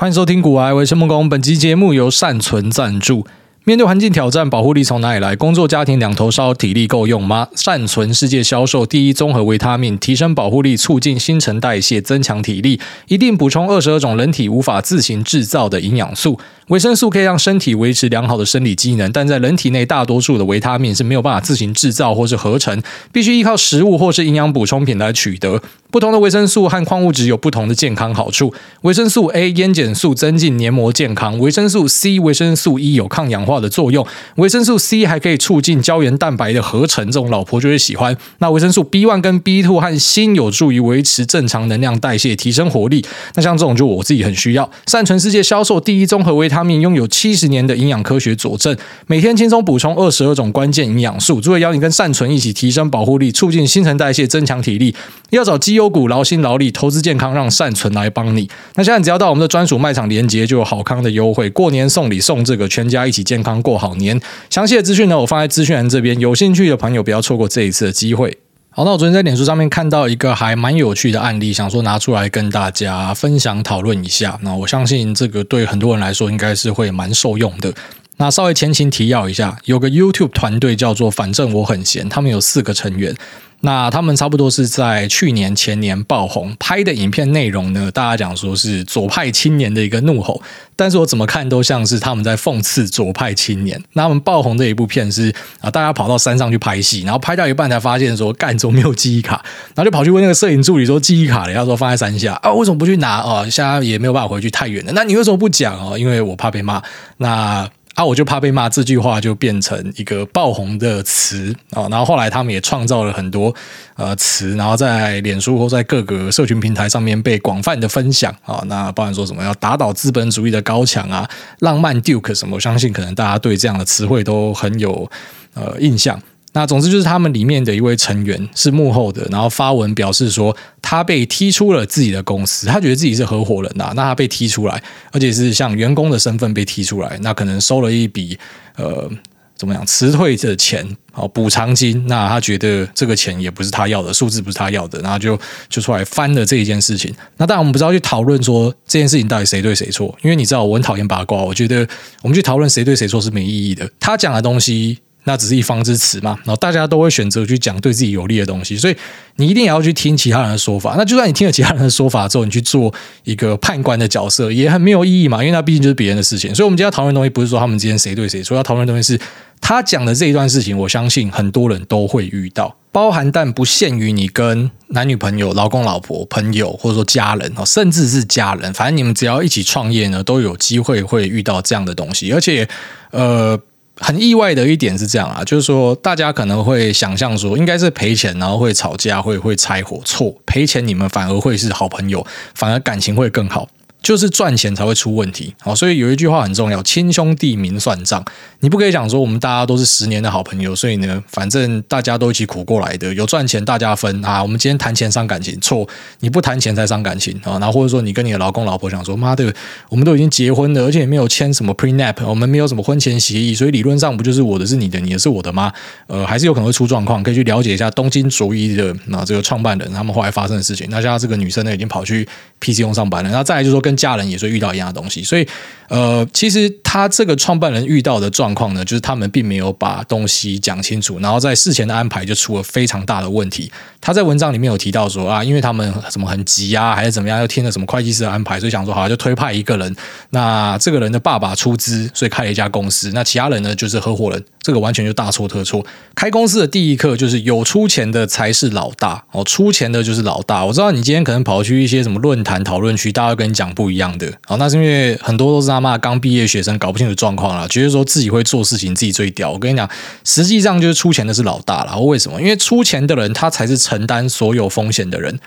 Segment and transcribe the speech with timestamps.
[0.00, 1.26] 欢迎收听《古癌，我是孟恭》。
[1.28, 3.26] 本期节目由善存赞助。
[3.64, 5.36] 面对环境挑战，保护力从哪里来？
[5.36, 7.48] 工作家庭两头烧，体力够用吗？
[7.54, 12.80] 善存世界销售第一综合维他命，提升保护力，促进新陈代谢，增强体力。
[13.08, 16.40] 一定补充二十二种人体无法自行制造的营养素。
[16.68, 22.82] 维生素可以让身体维持良好的生理机能，但在人体内大多数的维他命是没有办法自行制造或是合成，
[23.12, 25.60] 必须依靠食物或是营养补充品来取得。
[25.90, 28.54] 不同的维生素和矿物质有不同的健康好处。
[28.82, 38.16] 维生素 A 烟碱素增进黏膜健康，维生素 C、维生素 E 有抗氧化的作用，维生素 C 还可以促进胶原蛋白的合成，这种老婆就会喜欢。
[38.38, 43.04] 那维生素 B1 跟 B2 和锌有助于维持正常能量代谢，提升活力。
[43.34, 44.70] 那像这种就我自己很需要。
[44.86, 48.76] 善存世界销售第一综合维他命，拥有七十年的营养科学佐证，
[49.06, 54.94] 每天轻松补充二十二种关键营养素，作为邀你跟善存一起提升保护力，促进新陈代谢，增强体力。
[55.30, 58.46] 要找肌优股劳心劳力投资健康，让善存来帮你。
[58.74, 61.48] 那现在只要到我们的专属卖场连接，就有好康的优惠。
[61.48, 64.20] 过年送礼送这个，全家一起健康过好年。
[64.50, 68.36] 详细的资讯呢，我放在资讯栏这边，有兴趣的朋友不要错过这一次的机会。
[68.68, 74.38] 好，那我昨天在脸书上面看到一个还蛮有趣的案例，想说拿出来跟大家分享讨论一下。
[74.42, 77.72] 那我相信这个对很多人来说应该是会蛮受用的。
[78.18, 83.16] 那稍微前情提要一下，有个 YouTube 团队叫做“反正我很闲”，他们有四个成员。
[83.60, 90.40] 那他们差不多是在去年前年爆红，拍的影片内容呢，大家讲说是左派青年的一个怒吼，
[90.74, 93.82] 但是我怎么看都像是他们在讽刺左派青年。
[93.92, 103.42] 那他们爆红的一部片是啊，大家跑到山上去拍戏，然后拍到一半才发现说，干，怎么没有记忆卡，然后就跑去问那个摄影助理说记忆卡了，他说放在山下啊，为什么不去拿啊？
[103.50, 105.98] 现在也没有办法回去太远了，那你为什么不讲哦？
[105.98, 106.82] 因为我怕被骂。
[107.18, 107.68] 那
[108.00, 111.86] 那，我就怕被骂，这句话就变成一个爆红的词啊。
[111.90, 113.54] 然后后来他们也创造了很多
[113.96, 118.62] 呃词，然后在脸书或在各个社群平台上面被广泛的分享啊。
[118.68, 125.10] 那包含说什么要打倒资本主义的高墙啊，浪漫 Duke 什么，我相信可能大家对这样的词汇都很有
[125.52, 126.18] 呃印象。
[126.52, 134.82] 那总之就是他们里面的一位成员是幕后的，然后发文表示说他被踢出了自己的公司，他觉得自己是合伙人呐，那他被踢出来，
[135.12, 138.36] 而且是像员工的身份被踢出来，那可能收了一笔
[138.76, 139.08] 呃
[139.56, 145.38] 怎么样辞退的钱哦补偿金，那他觉得这个钱也不是他要的，数字不是他要的，然后就
[145.68, 147.14] 就出来翻了这一件事情。
[147.36, 151.86] 那当然我们不知道去讨论说这件事情到底谁对谁错，因为你知道我很讨厌八卦，我觉得
[152.22, 153.88] 我们去讨论谁对谁错是没意义的。
[154.00, 154.98] 他讲的东西。
[155.24, 158.96] 那只是一方之词嘛，然后大家都会选择去讲对自己有利的东西，所以
[159.36, 160.94] 你一定也要去听其他人的说法。
[160.96, 162.92] 那就算你听了其他人的说法之后，你去做
[163.24, 166.54] 一个判官的角色，也很没有意义嘛，因为那毕竟就是别人的事情。
[166.54, 169.20] 所以，我们今天讨论的东西不是说他们之间谁对谁错，要讨论的东西是
[169.60, 170.76] 他讲的这一段事情。
[170.76, 182.66] 我相信很多人都会遇到，包含但不限于你跟男女朋友、老公老婆、朋友，或者说家人哦，甚至是家人，反正你们只要一起创业呢，都有机会会遇到这样的东西，而且
[183.10, 183.60] 呃。
[184.00, 190.00] 很意外的一点是这样啊，就是说大家可能会想象说应该是赔钱，然后会吵架，会会拆伙。
[190.04, 193.68] 错，赔钱你们反而会是好朋友，反而感情会更好。
[194.02, 198.24] 就是赚钱才会出问题，好，所以有一句话很重要：亲兄弟明算账。
[198.60, 204.42] 你不可以讲说我们大家都是十年的好朋友，所以呢，反正大家都一起苦过来的，有赚钱大家分啊。
[204.42, 205.86] 我们今天谈钱伤感情，错，
[206.20, 207.52] 你不谈钱才伤感情啊。
[207.58, 209.52] 然后或者说你跟你的老公老婆想说，妈的，
[209.88, 215.72] 我们都已经结婚了，而且也没有签什么 prenup，我们没有什么婚前协议，所以理论上不就是我的是你的，你的是我的吗？
[216.06, 220.86] 呃，还是有可能会出状况，可以去了解一下东京卓一的那这个创办人他们后来发生的事情。
[220.90, 222.26] 那像这个女生呢，已经跑去
[222.60, 223.30] PC 用上班了。
[223.30, 224.70] 那再来就说跟跟家人也是遇到。
[224.70, 225.44] 一样的东西，所以
[225.88, 233.68] 呃，其实他这个创办人遇到的状况呢，就是他们并没有把东西讲清楚，然后在事前的安排就出了非常大的问题。
[234.00, 239.96] 他在文章里面有提到说啊，因为他们什么很急啊，还是怎么样，又听了什么会计师的安排，所以想说好，就推派一个人。
[240.30, 243.10] 那这个人的爸爸出资，所以开了一家公司。
[243.12, 244.40] 那其他人呢，就是合伙人。
[244.62, 245.84] 这个完全就大错特错。
[246.14, 250.64] 开公司的第一课就是有出钱的才是老大哦，出钱的就是老大。
[250.64, 254.32] 我知道你今天可能跑去一些什么论坛讨论区，大家跟你讲不一样的。
[254.46, 259.52] 好，那是因为很多都是他妈刚毕业学生，搞不清楚状况了，觉得说自己会做事情，自己最屌。
[259.52, 259.88] 我跟你讲，
[260.24, 261.98] 实际上就是出钱的是老大了。
[262.00, 262.40] 为什么？
[262.40, 265.38] 因为出钱的人他才是承担所有风险的人。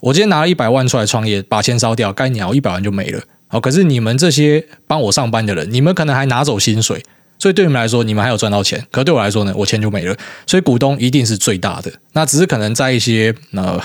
[0.00, 3.22] 我今天拿了一百万出来创业，把钱烧掉，该鸟一百万就没了。
[3.46, 7.02] 好，可是你们这些帮我上班的人，你们可能还拿走薪水。
[7.42, 10.16] 所以对你们来说，你们还有赚到钱，可对我来说呢，我钱就没了。
[10.46, 11.90] 所以股东一定是最大的。
[12.12, 13.80] 那只是可能在一些呃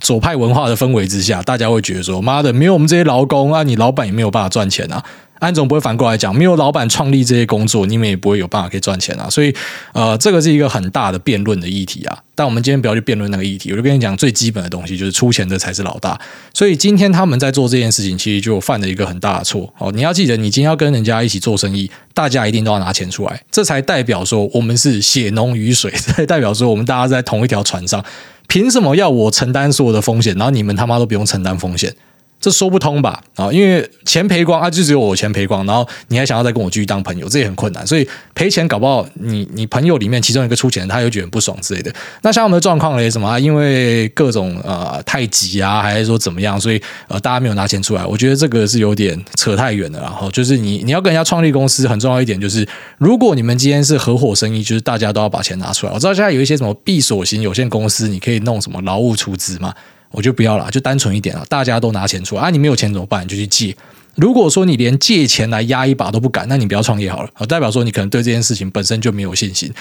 [0.00, 5.02] 左派文化的氛围之下，大家会觉得说：“妈的，没有我们这些劳工啊，你老板也没有办法赚钱啊。”
[5.40, 9.28] 安总不会反过来讲，没有老板创立这些工作，你们也不会有办法可以赚钱啊。
[9.28, 9.52] 所以，
[9.92, 12.16] 呃，这个是一个很大的辩论的议题啊。
[12.34, 16.18] 但我们今天不要去辩论那个议题，我就跟你讲最基本的东西，就是出钱的才是老大。
[16.54, 19.72] 所以今天他们在做这件事情，其实就犯了一个很大的错。
[19.78, 28.04] 哦，你要记得，你今天要跟人家一起做生意，大家一定都要拿钱出来，这才代表说我们是血浓于水， 才代表说我们大家在同一条船上。
[28.48, 31.94] 凭什么要我承担所有的风险，然后你们他妈都不用承担风险？
[32.40, 33.22] 这说不通吧？
[33.36, 37.86] 啊，因为钱赔光啊，就只有我钱赔光，然后你还想要再跟我继续当朋友，这也很困难。
[37.86, 41.92] 所以赔钱搞不好你，你朋友里面其中一个出钱，他又觉得不爽之类的。
[42.22, 43.10] 那像我们的状况呢？
[43.10, 43.38] 什么？
[43.38, 46.58] 因为各种呃太急啊，还是说怎么样？
[46.58, 48.06] 所以呃大家没有拿钱出来。
[48.06, 50.00] 我觉得这个是有点扯太远了。
[50.00, 52.66] 然后就是你你要跟人家创立公司，很重要一点就是，
[52.96, 55.92] 如果你们今天是合伙生意，就是大家都要把钱拿出来。
[55.92, 59.74] 我知道现在有一些什么闭锁型有限公司，你可以弄什么劳务出资嘛。
[60.10, 61.44] 我就不要了，就单纯一点啊。
[61.48, 62.50] 大家都拿钱出啊！
[62.50, 63.24] 你没有钱怎么办？
[63.24, 63.76] 你就去借。
[64.16, 67.30] 如果说你连借钱来压一把都不敢，那你不要创业好了。
[67.46, 69.72] 代表说你可能对这件事情本身就没有信心。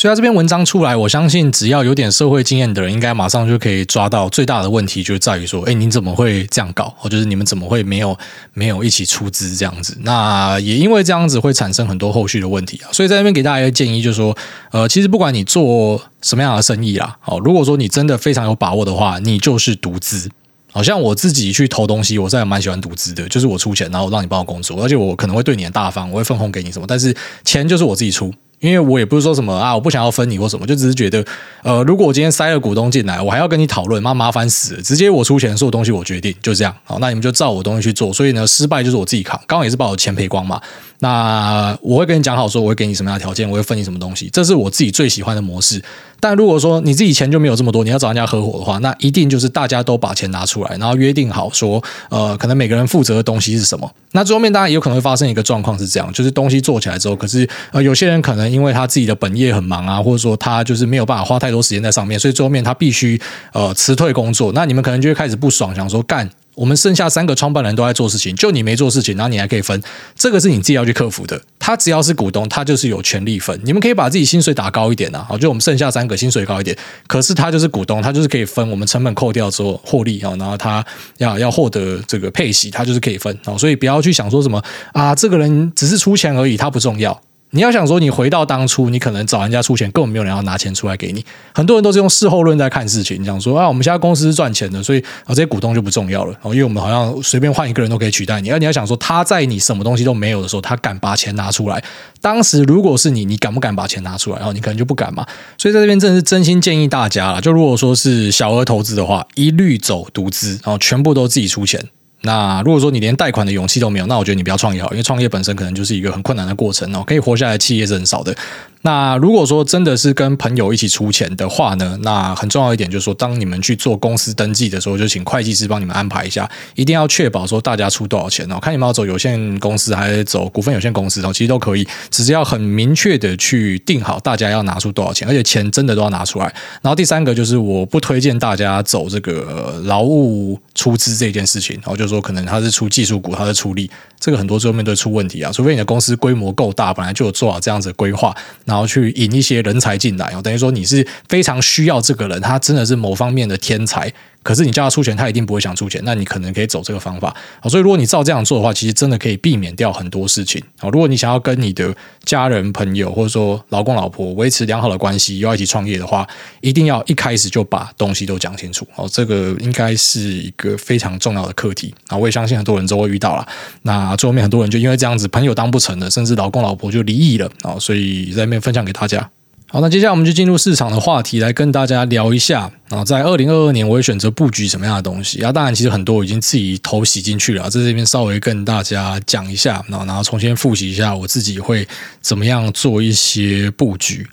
[0.00, 6.94] 所以，他这篇文章出来，我相信只要有点社会经验的人，应该马上就可以抓到最大的问题，就在于说，哎，你怎么会这样搞？
[6.96, 8.18] 或者是你们怎么会没有
[8.54, 9.94] 没有一起出资这样子？
[10.00, 12.88] 那也因为这样子会产生很多后续的问题啊。
[12.92, 14.34] 所以在那边给大家一个建议，就是说，
[14.70, 20.30] 呃，其实不管你做什么样的生意啦，哦，如果说你真的非常有把握的话，你就是独资。
[20.72, 27.14] 好像我自己去投东西，我是还蛮喜欢独资的，就是我出钱，然后让你帮我工作，而且我可能会对你很大方，我会分红给你什么，但是
[27.44, 28.32] 钱就是我自己出。
[28.60, 31.24] 因为我也不是说什么啊，我不想要分你或什么，就只是觉得，
[31.62, 34.82] 呃，如果我今天塞了股东进来，我还要跟你讨论，妈麻烦死了。
[34.82, 36.74] 直接我出钱，所有东西我决定，就这样。
[36.84, 38.12] 好，那你们就照我东西去做。
[38.12, 39.40] 所以呢，失败就是我自己扛。
[39.46, 40.60] 刚好也是把我钱赔光嘛。
[40.98, 45.82] 那我会跟你讲好，说我会给你什么样的条件，我会分你什么东西，这是我自己最喜欢的模式。
[46.20, 53.90] 但如果说你自己钱就没有这么多，你要找人家合伙的话，那一定就是大家都把钱拿出来，然后约定好说，呃，可能每个人负责的东西是什么。
[54.12, 63.20] 那最后面当然也有可能会发生一个状况是这样，就是东西做起来之后，可是呃，有些人可能因为他自己的本业很忙啊，或者说他就是没有办法花太多时间在上面，所以最后面他必须
[63.52, 64.52] 呃辞退工作。
[64.52, 66.28] 那你们可能就会开始不爽，想说干。
[66.54, 69.82] 我们剩下三个创办人都在做事情，就你没做事情，然后你还可以分，
[70.14, 71.40] 这个是你自己要去克服的。
[71.58, 73.58] 他只要是股东，他就是有权利分。
[73.64, 76.76] 你们可以把自己薪水打高一点啊，好，就我们剩下三个薪水高一点，
[77.06, 78.68] 可是他就是股东，他就是可以分。
[78.70, 80.84] 我们成本扣掉之后获利啊，然后他
[81.18, 83.36] 要要获得这个配息，他就是可以分。
[83.58, 84.62] 所以不要去想说什么
[84.92, 87.20] 啊，这个人只是出钱而已，他不重要。
[87.52, 91.24] 你要想说，你回到当初，你可能找人家出钱，根本没有人要拿钱出来给你。
[91.52, 96.36] 很多人都是用事后论在看事情，你想说啊，我们现在公司是赚钱的，所以啊，这些股东就不重要了。
[96.44, 98.50] 因为我们好像随便换一个人都可以取代你。
[98.50, 101.82] 而你要想说，他在你什么东西都没有的时候，他敢把钱拿出来。
[102.20, 104.36] 当时如果是你，你敢不敢把钱拿出来？
[104.36, 105.26] 然后你可能就不敢嘛。
[105.58, 111.84] 所以在这边真的是真心建议大家了，就如果说是小额投资的话，一律走独资，然后全部都自己出钱。
[112.22, 117.02] 那如果说你连贷款的勇气都没有，那我觉得你不要创业好，因为创业本身可能就是一个很困难的过程哦。
[117.06, 118.34] 可以活下来的企业是很少的。
[118.82, 128.58] 那如果说真的是跟朋友一起出钱的话呢，那很重要一点就是说，当你们去做公司登记的时候，就请会计师帮你们安排一下，一定要确保说大家出多少钱哦。
[128.58, 136.46] 看你们要走有限公司还是走股份有限公司哦，其实都可以，只是要很明确的去定好大家要拿出多少钱，而且钱真的都要拿出来。
[136.80, 148.34] 然后第三个就是我不推荐大家走这个劳务出资这件事情，然后就是说可能他是出技术股，他是出力，这个很多最后面都会出问题啊，除非你的公司规模够大，本来就有做好这样子的规划。
[148.70, 154.10] 然后去引一些人才进来哦，等于说你是非常需要这个人，他真的是某方面的天才。
[154.42, 156.00] 可是你叫他出钱，他一定不会想出钱。
[156.04, 157.34] 那你可能可以走这个方法。
[157.68, 160.62] 所以如果你照这样做的话，其实真的可以避免掉很多事情。
[160.82, 166.26] 如果你想要跟你的家人、朋友或者说老公、老婆维持良好的关系，要一起创业的话，
[166.60, 168.86] 一定要一开始就把东西都讲清楚。
[168.96, 171.94] 哦，这个应该是一个非常重要的课题。
[172.08, 173.46] 啊，我也相信很多人都会遇到了。
[173.82, 177.50] 那最后面很多人就因为这样子，朋友当不成了，甚至老公、老婆就离异了。
[177.62, 179.30] 啊，所以在那边分享给大家。
[179.72, 185.52] 好，那接下来我们就进入市场的话题，来跟大家聊一下啊，在二零二二年我会选择布局什么样的东西啊？
[185.52, 191.86] 当然，其实很多已经自己头洗进去了，在这边稍微跟大家讲一下，然后然后重新复习一下我自己会
[192.20, 194.26] 怎么样做一些布局，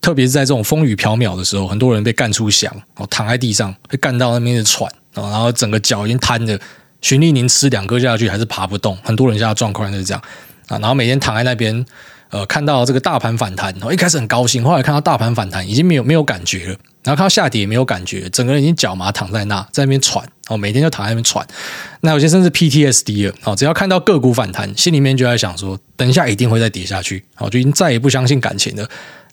[0.00, 2.72] 特别是在这种风雨飘渺的时候，很多人被干出翔，
[3.10, 6.56] 躺在地上被干到那边的喘，然后整个脚已经瘫着，
[7.00, 10.22] 循利宁吃两颗下去还是爬不动，很多人现在状况就是这样
[10.68, 11.84] 啊，然后每天躺在那边。
[12.34, 21.46] 呃，看到这个大盘反弹，然后一开始很高兴，后来看到大盘反弹已经没有没有感觉了，然后看到下跌也没有感觉，整个人已经脚麻躺在那，在那边喘，哦，每天就躺在那边喘。
[22.00, 28.84] 那有些甚至 PTSD 了，哦，只要看到个股反弹，心里面就在想说，等一下一定会再跌下去，哦，就已经再也不相信感情了。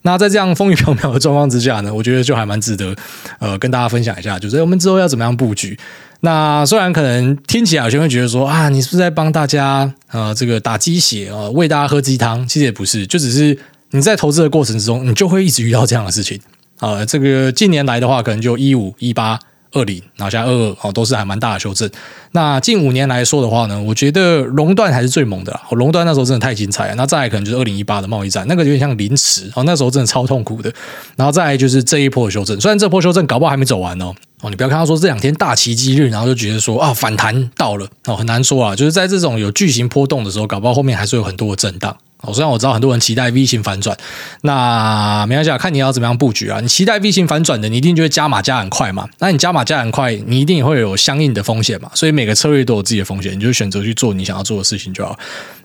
[0.03, 2.95] 那在这样风雨飘渺的状况之下呢，我觉得就还蛮值得，
[3.39, 5.75] 呃，跟大家分享一下，就是我们之后要怎么样布局。
[6.21, 12.47] 那虽然可能听起来有些人会觉得说啊，你是不是在帮大家呃这个打鸡血啊，喂大家喝鸡汤？
[12.47, 13.57] 其实也不是，就只是
[13.89, 16.39] 你在投资的过程之中，你就会一直遇到这样的事情
[16.79, 17.05] 啊、呃。
[17.05, 19.37] 这个近年来的话，可能就一五一八。
[19.73, 21.89] 二零，然后现在二二哦，都是还蛮大的修正。
[22.33, 25.61] 那近五年来说的话呢，我觉得熔断还是最猛的啦。
[25.71, 26.95] 熔断那时候真的太精彩了。
[26.95, 30.69] 那再来可能就是二零一八的贸易战，那个有点像凌迟哦，那时候真的超痛苦的。
[31.15, 34.13] 然后再来就是这一波的修正，虽然这波修正搞不好还没走完哦。
[34.41, 38.75] 哦，你不要看到说这两天大奇迹日，然后就觉得说啊反弹到了哦，很难说啊。
[38.75, 41.95] 就是在这种有巨型波动的时候，搞不好后面还是有很多的震荡。
[42.21, 43.97] 哦，虽然我知道很多人期待 V 型反转，
[44.41, 46.59] 那没关系，看你要怎么样布局啊。
[46.61, 49.07] 你期待 V 型反转的，你一定就会加码加很快嘛。
[49.19, 51.89] 那你加码加很快，你一定也会有相应的风险嘛。
[51.93, 55.17] 所以每个策略都有自己的风险，你就选择去做你想要做的事情就好。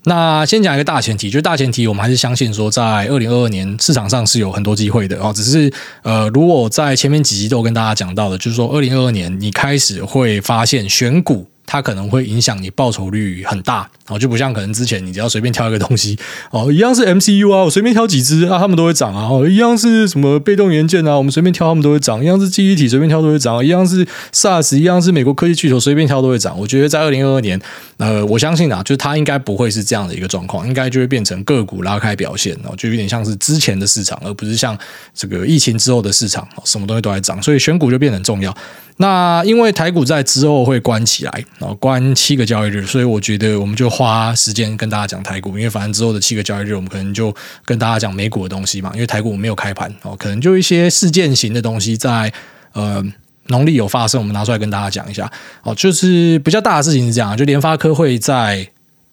[0.04, 5.32] 那先讲一个大前提，就大前提，我们还是相信说，在二零二二年市场上是有很多机会的哦。
[5.34, 5.70] 只是
[6.02, 11.46] 呃，如果在前面几集都跟大家讲到的，就是说二零二二年你开始会发现选股。
[11.66, 16.16] 它可能会影响你报酬率很大，哦，就不像可能之前你只要随便挑一个东西，
[16.50, 26.58] 哦，一样是 MCU 啊，我随便挑几只啊，他们都会涨啊，哦，一样是什么被动元件啊，我们随便挑他们都会涨，一样是记忆体随便挑都会涨，一样是 SaaS，一样是美国科技巨头随便挑都会涨。
[26.58, 27.60] 我觉得在二零二二年，
[27.96, 34.78] 呃，我相信啊，就是它应该不会是这样的一个状况，应该就会变成个股拉开表现，哦，就有点像是之前的市场，而不是像
[35.12, 38.56] 这个疫情之后的市场，什么东西都在涨，所以选股就变得很重要。
[38.98, 47.34] 那因为台股在之后会关起来，哦，关七个交易日，所以我觉得我们就花时间跟大家讲台股，因为反正之后的七个交易日，我们可能就
[47.64, 52.30] 跟大家讲美股的东西嘛，因为台股我没有开盘，哦，可能就一些事件型的东西在
[52.72, 53.02] 呃
[53.46, 55.30] 农历有发生，我们拿出来跟大家讲一下，
[55.62, 58.68] 哦，就是比较大的事情是这样，就联发科会在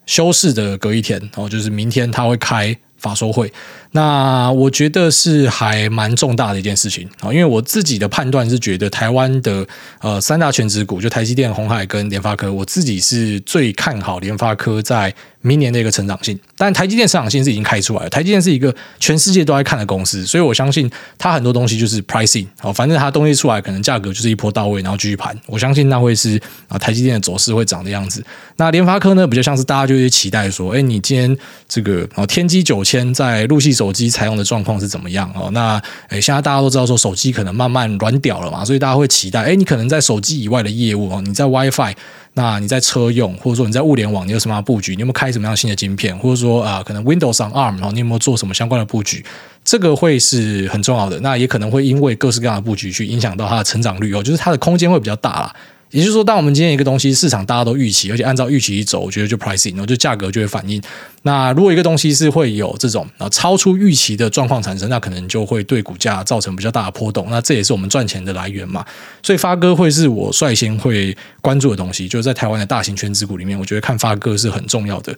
[0.05, 3.51] 休市的隔一天，哦，就是明天他会开法说会。
[3.95, 9.65] 那我觉得是还蛮重大的一件事情啊，因为我自己的判断是觉得台湾的
[10.01, 16.37] 呃三大全职股，就台积电、鸿海跟联发科，我自己是最看好联发科在明年的一个成长性。
[16.57, 25.37] 但台积电成长性是已经开出来了，台积电是一个全世界都在看的公司，所以我相信它很多东西就是 pricing 哦，反正它东西出来可能价格就是一波到位，然后继续盘。
[25.45, 28.25] 我相信那会是啊台积电的走势会长的样子。
[28.57, 35.51] 那联发科呢，比较像是大家就会期待说，哎，你今天这个哦天玑九千在陆系手手机采用的状况是怎么样哦？
[35.51, 41.93] 那诶，现在大家都知道说手机可能慢慢软屌了嘛，所以大家会期待，诶，你可能在手机以外的业务哦，你在 WiFi，
[42.35, 44.95] 那你在车用，或者说你在物联网，你有什么样的布局？
[44.95, 46.17] 你有没有开什么样新的晶片？
[46.17, 49.25] 或者说啊，可能 Windows on ARM 哦，你有没有做什么相关的布局？
[49.65, 51.19] 这个会是很重要的。
[51.19, 55.55] 那也可能会因为各式各样的布局去影响到它的成长率哦，就是它的空间会比较大啦。
[55.93, 60.81] 也就是说，当我们今天一个东西市场大家都预期，而且按照预期走，我觉得就 pricing，然后就价格就会反应。
[61.21, 67.27] 那如果一个东西是会有这种啊超出预期的状况产生，那可能就会对股价造成比较大的波动。
[67.29, 68.83] 那这也是我们赚钱的来源嘛。
[69.21, 75.15] 所以发哥会是我率先会关注的东西，就是在台湾的大型圈子股里面，我觉得看发哥是很重要的。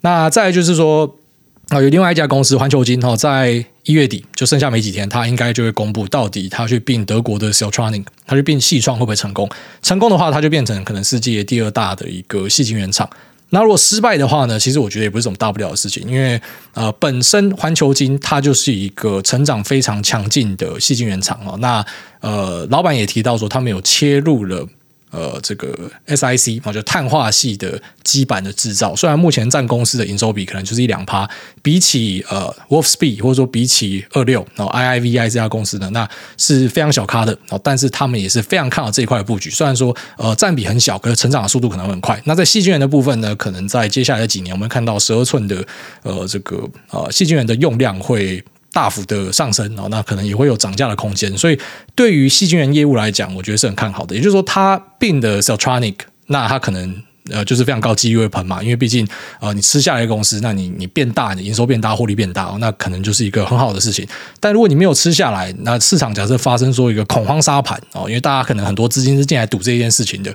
[0.00, 1.18] 那再就是说。
[1.68, 9.48] 啊，有另外一家公司环球金哈，在一月底就剩下没几天，他应该就会公布到底他去并德国的 Siltronic，他去并细创会不会成功？
[9.82, 13.08] 成功的话，他就变成可能世界第二大的一个细晶原厂。
[13.50, 14.58] 那如果失败的话呢？
[14.58, 16.40] 其实我觉得也不是什么大不了的事情，因为
[16.72, 21.56] 呃，本身环球金它就是一个成长非常强劲的细晶原厂哦。
[21.60, 21.84] 那
[22.20, 24.66] 呃，老板也提到说，他们有切入了。
[25.14, 25.72] 呃，这个
[26.08, 31.28] SiC 啊，就碳化系的基板的制造，虽然目前占公司的营收比可能就是一两趴，
[31.62, 39.48] 比起呃 Wolfspeed 或者说比起二六，然后 IIVI 这家公司呢，那是非常小咖的，但是他们也是非常看好这一块的布局。
[39.50, 42.20] 虽然说呃占比很小，可是成长的速度可能很快。
[42.24, 45.64] 那在矽晶圆的部分呢，可能在接下来的几年，我们看到十二寸的
[46.02, 48.42] 呃这个呃矽晶圆的用量会。
[48.74, 51.58] 大幅的上升哦，那可能也会有涨价的空间，所以
[51.94, 54.14] 对于细菌源业务来讲，我觉得是很看好的。
[54.14, 55.94] 也就是说，它并的 Celtronic，
[56.26, 59.06] 那它可能呃就是非常高机会喷嘛，因为毕竟
[59.40, 64.04] 呃你吃下来的公司，那你你变大，你营收变大，获利变大，那可能就是一个很好的事情。
[64.40, 70.34] 但如果你没有吃下来，那市场假设发生说一个恐慌杀盘哦，因为大家可能很多资金是进来赌这件事情的。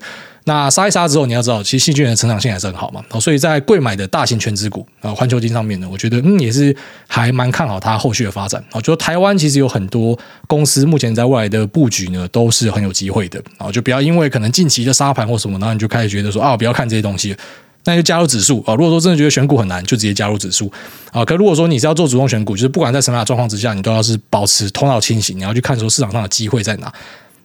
[0.49, 3.03] 那杀一杀之后，你要知道，其实矽晶圆的成长性还是很好嘛。
[3.21, 6.75] 所以在贵买的大型全值股啊，环球金上面呢，我觉得嗯也是
[7.07, 8.59] 还蛮看好它后续的发展。
[8.71, 13.39] 啊，就台湾其实有很多公司目前在未来的布局呢，都是很有机会的。
[13.59, 17.37] 啊，就不要因为可能近期的沙盘或什么，然后你就开始觉得说啊，不要看这些东西，
[17.83, 18.73] 那就加入指数啊。
[18.73, 20.71] 如果说真的觉得选股很难，就直接加入指数
[21.11, 21.23] 啊。
[21.23, 26.91] 可如果说你是要做主动选股，就是不管在什么样的状况之下，你都要是保持头脑清醒，你要去看说市场上的机会在哪。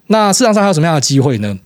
[0.06, 1.58] 那市场上还有什么样的机会呢？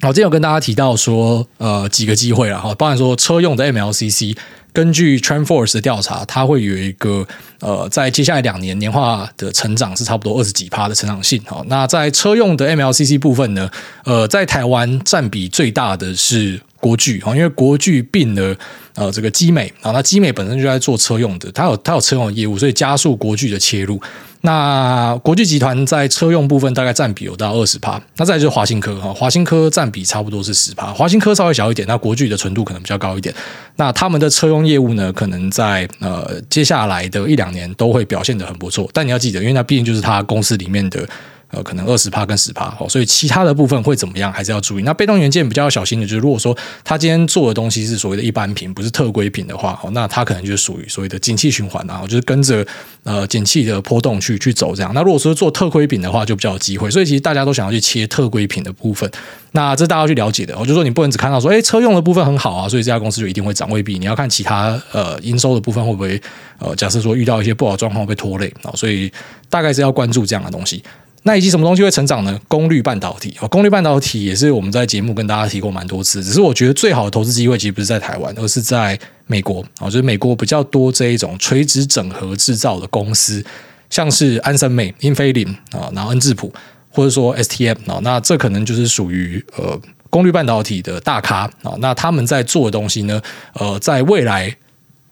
[0.00, 4.36] 好，今天有跟大家提到说，呃，几个机会了哈，包含说车用的 MLCC，
[4.72, 7.26] 根据 TrendForce 的调查，它会有一个
[7.58, 11.42] 呃，在接下来两年年化的成长是差不多二十几趴的成长性。
[11.46, 13.68] 好，那在车用的 MLCC 部分呢，
[14.04, 18.56] 呃，在台湾占比最大的是国巨哈，因为国巨并了
[18.94, 24.00] 呃这个基美啊，那基美本身就在做车用的，它有它有车用的业务，所以加速国巨的切入。
[24.42, 33.34] 那国巨集团在车用部分大概占比有到二十趴，那再就是华新科哈，华新科占比差不多是十趴，华新科稍微小一点，那国巨的纯度可能比较高一点。
[33.74, 41.04] 那他们的车用业务呢，可能在呃接下来的一两年都会表现得很不错，但你要记得，因为那毕竟就是他公司里面的。
[41.50, 44.82] 呃，可能二十趴跟十趴，所以其他的部分会怎么样，还是要注意。
[44.82, 52.66] 那被动元件比较要小心的，就是如果说他今天做的东西是所谓的一般品，不是特规品的话，那他可能就是属于所谓的景气循环啊，就是跟着
[53.04, 54.92] 呃景气的波动去去走这样。
[54.94, 56.90] 那如果说做特规品的话，就比较有机会。
[56.90, 59.10] 所以其实大家都想要去切特规品的部分，
[59.52, 60.54] 那这大家去了解的。
[60.58, 63.98] 我就说你不能只看到说，哎，车用的部分很好啊，所以这家公司就一定会涨，未必。
[63.98, 66.20] 你要看其他呃营收的部分会不会
[66.58, 69.10] 呃，假设说遇到一些不好状况被拖累啊，所以
[69.48, 70.82] 大概是要关注这样的东西。
[71.24, 72.40] 那以及什么东西会成长呢？
[72.48, 76.22] 功率半导体啊，功率半导体也是我们在节目跟大家提过蛮多次。
[76.22, 83.44] 只是我觉得最好的投资机会其实不是在台湾，而是在美国啊，就是美国比较多这一种垂直整合制造的公司，
[83.90, 86.52] 像是安森美、英飞凌啊，然后恩智浦，
[86.90, 91.74] 或者说 STM 啊，那这可能就是属于呃功率半导体的大咖啊。
[91.78, 93.20] 那他们在做的东西呢，
[93.54, 94.56] 呃，在未来。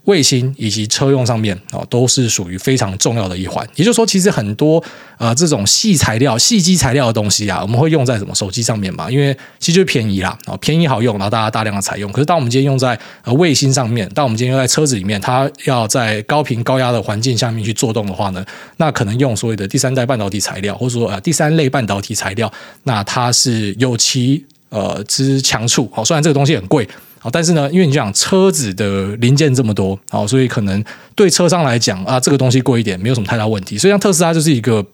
[0.07, 3.65] 卫星以及车用上面啊，都是属于非常重要的一环。
[3.77, 4.83] 也就是说，其实很多
[5.19, 9.11] 呃这种细材料、细基材料的东西啊，我们会用在什么手机上面嘛？
[9.11, 12.11] 因为其实就是便宜啦，啊，便宜好用，然后大家大量的采用。
[12.13, 18.45] 可是当我们今天用在呃卫星上面，当我们今天用在车子里面，它要在高频高压的环境下面去做动的话呢，
[18.77, 22.53] 那可能用所谓的第三代半导体材料，或者说呃第三类半导体材料，
[22.85, 25.91] 那它是有其呃之强处。
[25.93, 26.89] 好，虽然这个东西很贵。
[27.19, 30.83] 好但是呢，因为你讲车子的零件这么多，好所以可能
[31.15, 33.79] 对车商来讲啊，这个东西贵一点没有什么太大问题。
[33.79, 34.85] 所以像特斯拉就是一个。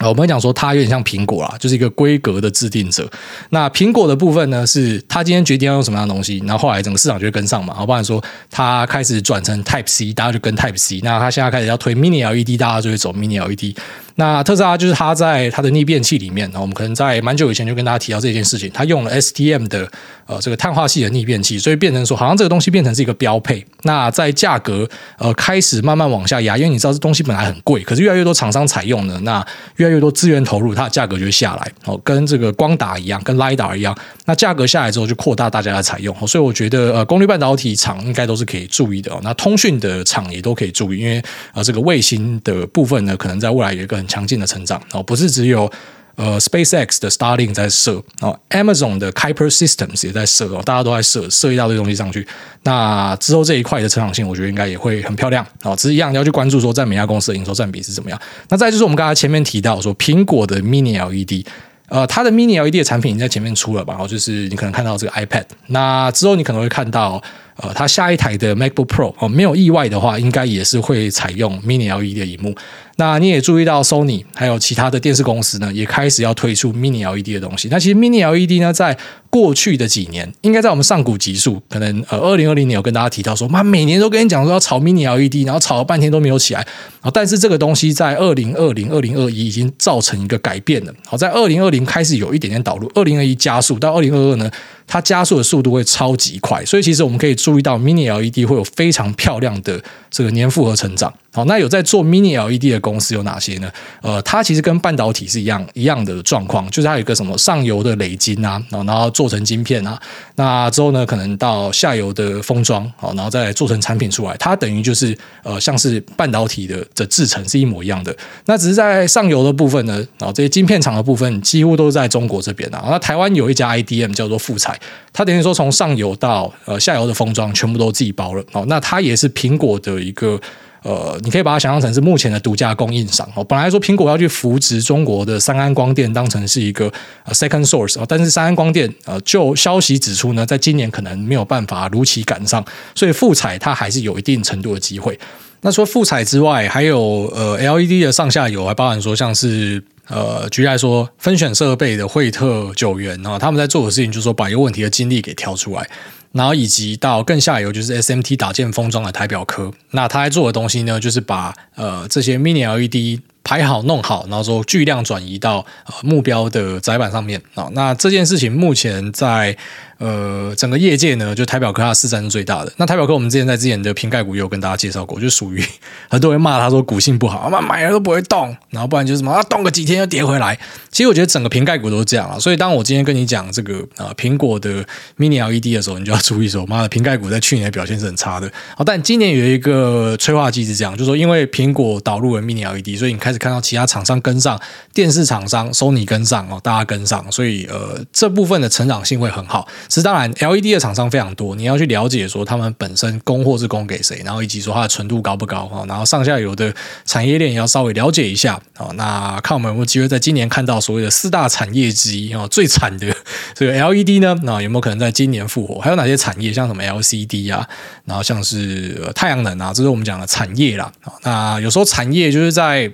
[0.00, 3.10] 我们讲说，它有点像苹果啦，就是一个规格的制定者。
[3.50, 7.74] 那苹果的部分呢，是它今天决定要用什么样的东西，然后后来整个市场就会跟上嘛。
[7.74, 11.00] 好，不然说它开始转成 Type C，大家就跟 Type C。
[11.02, 13.74] 那它现在开始要推 Mini LED，大家就会走 Mini LED。
[14.18, 19.88] 那特斯拉就是它在它的逆变器里面，我们可能在蛮久以前就跟大家提到这件事情，它用了 STM 的
[20.26, 23.64] 呃这个碳化系的逆变器，所以变成说好像这个东西变成是一个标配。
[23.82, 33.96] 那在价格呃开始慢慢往下压，因为你知道这东西本来很贵，可是越来越多厂商采用呢，那越来越多资源投入，它的价格就会下来哦，跟这个光达一样，跟 LiDAR 一样。
[34.24, 36.14] 那价格下来之后，就扩大大家的采用。
[36.26, 39.20] 所以我觉得，呃，功率半导体厂应该都是可以注意的哦。
[39.22, 41.22] 那通讯的厂也都可以注意，因为
[41.54, 45.70] 呃，这个卫星的部分呢，可能在未来有一个很强劲的成长哦，不是只有。
[46.16, 52.26] 呃，SpaceX 的 Starlink 在射哦，Amazon 的 Kuiper Systems 也在射哦，大家都在射，射一大堆东西上去。
[52.64, 55.76] 那之后这一块的成长性，我觉得应该也会很漂亮哦。
[55.76, 58.20] 只是一样，要去关注说，在每家公司的营收占比是怎么样。
[58.48, 61.46] 那再就是我们刚才前面提到说，苹果的 Mini LED，
[61.88, 63.92] 呃，它的 Mini LED 的产品已经在前面出了吧？
[63.92, 67.22] 然后就是你可能看到这个 iPad，那之后你可能会看到。
[67.60, 72.54] 呃，它下一台的 MacBook Pro 哦，没有意外的话，应该也是会采用 Mini LED 的萤幕。
[72.96, 77.68] 那你也注意到，Sony 还有其他的电视公司呢，也开始要推出 Mini LED 的东西。
[77.70, 78.96] 那其实 Mini LED 呢，在
[79.30, 86.66] 过去的几年，应该在我们上古集数，可能呃，二零二零年有跟大家提到说，妈每年都跟你讲说要炒 Mini LED，然后炒了半天都没有起来。
[87.12, 90.92] 但是这个东西在二零二零、二零二一已经造成一个改变了。
[91.06, 94.50] 好，在二零二零开始有一点点导入，二零二一加速到二零二二呢。
[94.88, 101.12] 它加速的速度会超级快，所以其实我们可以注意到，Mini LED 会有非常漂亮的这个年复合成长。
[101.30, 103.70] 好，那有在做 Mini LED 的公司有哪些呢？
[104.00, 110.00] 呃，它其实跟半导体是一样一样的状况，就是它有一个什么上游的磊晶啊，然后做成晶片啊，
[110.36, 118.16] 那之后呢，可能到下游的封装，好，然后再做成产品出来，它等于就是呃，像是半导体的的制程是一模一样的。
[118.46, 122.82] 那只是在上游的部分呢，然后这些晶片厂的部分几乎都是在中国这边啊。
[122.88, 124.76] 那台湾有一家 IDM 叫做富彩，
[125.12, 128.42] 它等于说从上游到呃下游的封装全部都自己包了。
[128.52, 130.40] 哦，那它也是苹果的一个。
[130.82, 133.42] 呃，你可以把它想象成是目前的独家供应商哦。
[133.44, 136.90] 本来说苹果要去扶植中国的三安光电，当成是一个
[137.32, 142.64] second source，但是三安光电呃，就消息指出呢，在今年可能没有办法如期赶上，
[142.94, 145.18] 所以富彩它还是有一定程度的机会。
[145.60, 155.88] 那除了富彩之外，还有呃 LED 的上下游，还包含说像是呃，举例来说，分选设备的惠特九元啊，他们在做的事情就是说把一个问题的晶粒给挑出来。
[156.32, 167.68] 然后以及到更下游就是 SMT 打件封装的台表科，那他在做的东西呢，就是把呃这些 Mini LED 排好弄好，然后说巨量转移到呃目标的载板上面啊。
[167.72, 169.56] 那这件事情目前在。
[169.98, 172.72] 呃，整个业界呢，就台表科它市占是最大的。
[172.76, 175.64] 那台表科我们之前在之前的瓶盖股也有跟大家介绍过，就属于
[176.08, 180.56] 很多人骂他说股性不好，妈买了都不会动，然后不然就是什么啊动个几天又跌回来。
[180.90, 182.38] 其实我觉得整个瓶盖股都是这样啊。
[182.38, 184.84] 所以当我今天跟你讲这个啊苹果的
[185.18, 188.48] Mini LED 的时候，你就要注意说，妈的瓶盖股在去年的表现是很差的。
[188.76, 194.60] 好，但今年有一个催化剂是这样，就是说因为苹果导入了 Mini LED，所以你开始看到其他厂商跟上，
[194.94, 199.66] 电视厂商 Sony 跟上哦，大家跟上，所以呃这部分的成长性会很好。
[199.88, 206.72] 其实当然，LED 的厂商非常多，你要去了解说他们本身供货是供给谁，然后以及说它的纯度高不高哈，然后上下游的
[207.04, 208.88] 产业链也要稍微了解一下啊。
[208.94, 213.16] 那看我们有没有机会在今年看到所谓的四大产业之一啊，最惨的
[213.54, 214.38] 这个 LED 呢？
[214.42, 215.80] 那有没有可能在今年复活？
[215.80, 217.66] 还有哪些产业，像什么 LCD 啊，
[218.04, 220.92] 然后像是太阳能啊，这是我们讲的产业啦。
[221.22, 222.92] 那有时候产业就是在。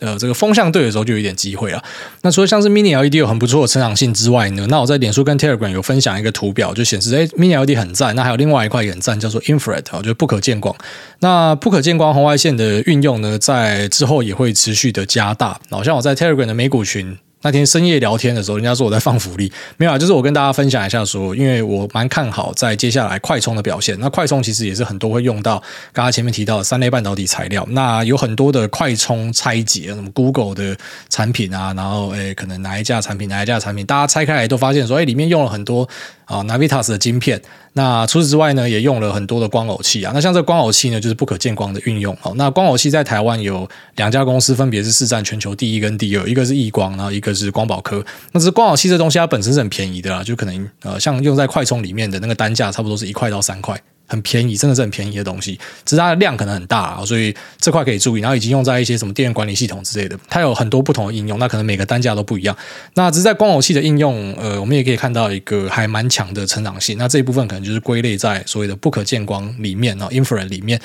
[0.00, 1.82] 呃，这个风向对的时候就有点机会了。
[2.22, 8.14] 那除了像是 Mini LED 有很不错的成长性之外呢，那我在脸书跟 Telegram 有分享一个图表，就显示哎，Mini LED 很赞。
[8.16, 10.74] 那还有另外一块也很赞，叫做 Infrared 啊，就是不可见光。
[11.20, 15.60] 那不可见光红外线的运用呢，在之后也会持续的加大。
[15.70, 17.18] 好像我在 Telegram 的美股群。
[17.42, 23.98] 那天深夜聊天的时候，人家说我在放福利，没有啊，就是我跟大家分享一下说，因为我蛮看好在接下来快充的表现。
[23.98, 25.58] 那快充其实也是很多会用到
[25.92, 27.66] 刚刚前面提到的三类半导体材料。
[27.70, 30.76] 那有很多的快充拆解，什么 Google 的
[31.08, 35.88] 产品啊，然后诶，可能哪一家产品，哪一家产品，大家拆开来都发现说，诶，里面用了很多。
[36.30, 37.42] 啊，Navitas 的晶片。
[37.72, 40.12] 那除此之外呢，也用了很多的光耦器啊。
[40.14, 42.16] 那像这光耦器呢，就是不可见光的运用。
[42.22, 48.04] 哦，那光耦器在台湾有两家公司，分别是市占全球第一跟第二，一个是亿光，然后一个是光宝科。
[48.30, 53.80] 那这光耦器这东西它本身是很便宜的啦，就可能呃，像用在快充里面的那个单价，差不多是一块到三块。
[54.10, 58.20] 很便宜，真的是很便宜的东西，只是它的量可能很大，所以这块可以注意。
[58.20, 62.56] 然后已经用在一些什么电源管理系统之类的，它有很多不同的应用，那可能每个单价都不一样。
[62.94, 66.98] 那只是在光耦器的应用，呃，我们也可以看到一个还蛮强的成长性。
[66.98, 70.80] 那这一部分可能就是归类在所谓的不可见光里面啊，infrared 里面。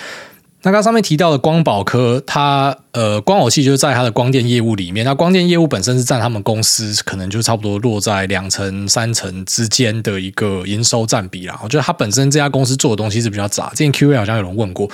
[0.65, 5.06] 那刚上面提到的光宝科，它呃光耦器就是在它的光电业务里面。
[5.06, 11.60] 那光电业务本身是占他们公司可能就差不多落在两成三成之间的一个营收占比啦。
[11.63, 13.69] 我觉得它本身这家公司做的东西是比较杂。
[13.69, 14.89] 之前 Q&A 好像有人问过。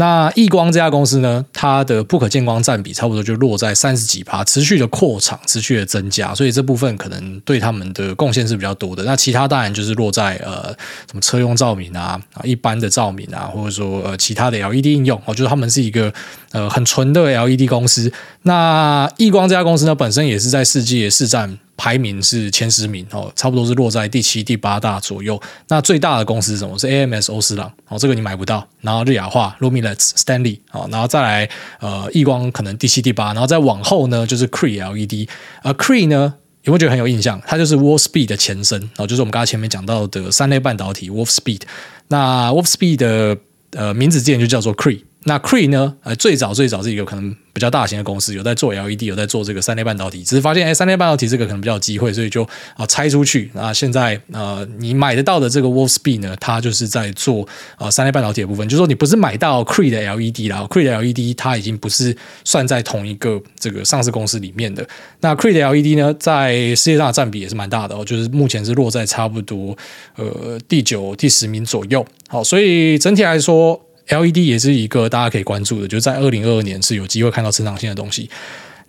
[0.00, 9.04] 那亿光这家公司呢，它的不可见光占比差不多就落在三十几趴，持续的扩厂，持续的增加，所以这部分可能对他们的贡献是比较多的。
[9.04, 10.74] 那其他当然就是落在呃
[11.06, 16.10] 什么车用照明啊，一般的照明啊，或者说呃其他的 LED 应用，我觉得他们是一个
[16.52, 18.10] 呃很纯的 LED 公司。
[18.44, 21.58] 那亿光这家公司呢，本身也是在世界市占。
[21.80, 25.40] 排名是前十名哦，差不多是落在第七、第八大左右。
[25.68, 26.78] 那最大的公司是什么？
[26.78, 28.68] 是 AMS 欧司朗哦，这个你买不到。
[28.82, 35.26] 然后日亚化、Lumileds、Stanley 哦，然后再来呃，亿光可能第七、第八，然后再往后呢就是 Cree LED。
[35.62, 37.40] 呃，Cree 呢有没有觉得很有印象？
[37.46, 41.62] 它就是 Wolfspeed 的前身哦，就是我们刚才前面讲到的三类半导体 Wolfspeed。
[42.08, 43.38] 那 Wolfspeed 的
[43.70, 45.00] 呃名字之前就叫做 Cree。
[45.24, 45.94] 那 Cree 呢？
[46.02, 52.42] 呃，最早最早是一个可能比较大型的公司，有在做 LED，有在做这个三类半导体，只是发现哎，三类半导体这个可能比较有机会，所以就
[52.74, 53.50] 啊拆出去。
[53.52, 64.88] 那现在呃，你买得到的这个 Wolfspeed 呢，它就是在做啊三类半导体的部分，就是说你不是买到 Cree 的 LED 啦，Cree 的 LED 它已经不是算在同一个这个上市公司里面的。
[65.20, 69.76] 那 Cree 的 LED 呢，在世界上的占比也是蛮大的哦，就是目前是落在差不多
[70.16, 72.06] 呃第九、第十名左右。
[72.28, 73.78] 好，所以整体来说。
[74.10, 78.28] LED 也是一个大家可以关注的，就是在二零二二年是有机会看到成长性的东西。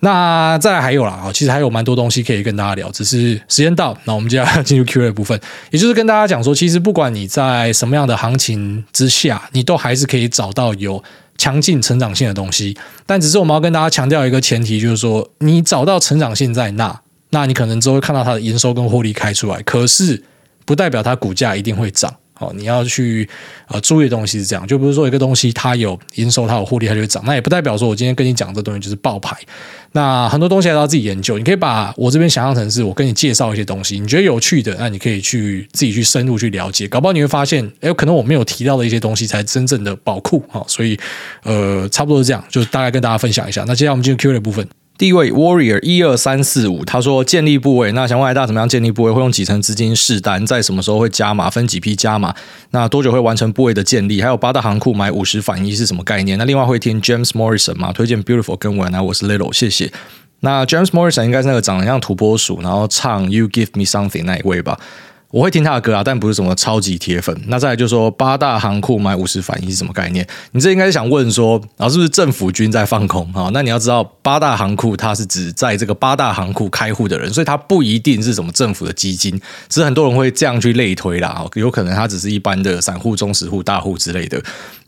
[0.04, 11.00] 那再还有啦啊，其实还有蛮多东西可以跟大家聊，只是时间到，那我们就要进入 Q&A 部分，也就是跟大家讲说，其实不管你在什么样的行情之下，你都还是可以找到有
[11.38, 12.76] 强劲成长性的东西。
[13.06, 20.24] 但只是我们要跟大家强调一个前提，就是说你找到成长性在那，那你可能之后会看到它的营收跟获利开出来，可是
[20.64, 22.12] 不代表它股价一定会涨。
[22.42, 23.28] 哦，你要去
[23.68, 27.22] 呃注意的东西是这样，就比如说一个东西它有营收，它有获利，它就会涨。
[27.24, 29.36] 那也不代表说我今天跟你讲这东西就是爆牌。
[29.94, 31.36] 那很多东西还要自己研究。
[31.36, 36.88] 你可以把我这边想象成是我跟你介绍一些东西，你觉得有趣的，那你可以去自己去深入去了解。
[36.88, 40.42] 搞不好你会发现，哎，可能我没有提到的一些东西才真正的宝库。
[40.48, 40.98] 好，所以
[41.42, 43.64] 呃，差不多是这样，就大概跟大家分享一下。
[43.68, 44.66] 那接下来我们进入 Q&A 的部分。
[45.02, 49.10] 第一位 Warrior 一二三四五，他说建立部位，那想问一下怎么样建立部位？
[49.10, 50.46] 会用几成资金试单？
[50.46, 51.50] 在什么时候会加码？
[51.50, 52.32] 分几批加码？
[52.70, 54.22] 那多久会完成部位的建立？
[54.22, 56.38] 还有八大行库买五十反一是什么概念？
[56.38, 57.92] 那另外会听 James Morrison 吗？
[57.92, 59.92] 推荐 Beautiful 跟我来，我是 Little，谢谢。
[60.38, 64.78] 那 James Morrison 应该是那个长得像土拨鼠，然后唱 You Give Me Something 那一位吧？
[65.32, 67.34] 我会听他的歌啊，但不是什么超级铁粉。
[67.46, 70.26] 那再来就是说，八大行库买五十反一是什么概念？
[70.52, 73.48] 你这应该是想问说，啊，是不是政府军在放空啊？
[73.54, 79.40] 那你要知道，八大行库它是指在这个八大行库开户的人，所以它不一定是什么政府的基金，
[79.70, 81.42] 只是很多人会这样去类推啦。
[81.54, 84.38] 有可能它只是一般的散户、中实户、大户之类的。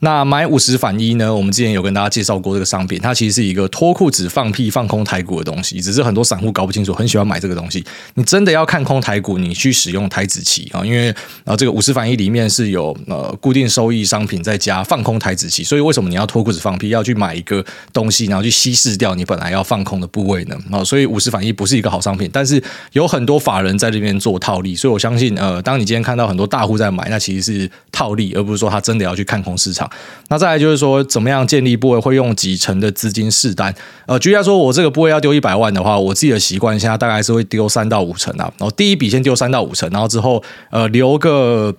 [0.01, 1.35] 那买五十反一呢？
[1.35, 7.83] 我们之前有跟大家介绍过这个商品，它其实是一个脱裤子放屁放空台股的东西，只是很多散户搞不清楚，很喜欢买这个东西。
[8.13, 11.11] 你真的要看空台股，你去使用台子期啊，因为
[11.45, 20.57] 啊这个五十反一里面是有呃固定收益商品再加放空台子期，所以为什么你要脱裤子放屁，要去买一个东西，然后去稀释掉你本来要放空的部位呢？
[20.71, 29.91] 啊，所以五十反一不是一个好商品，但是有很多法人在这边做套利，所以我相信呃，当你今天看到很多大户在买，那其实是套利，而不是说他真的要去看空市场。
[30.29, 32.05] 那再来就是说，怎么样建立部位？
[32.05, 33.75] 会用几成的资金试单？
[34.07, 38.45] 呃，举例来说，我这个部位要丢一百万的话，我自己的习惯现在大概是会丢三到五成啊。
[38.59, 41.73] 然后第一笔先丢三到五成，然后之后后呃留个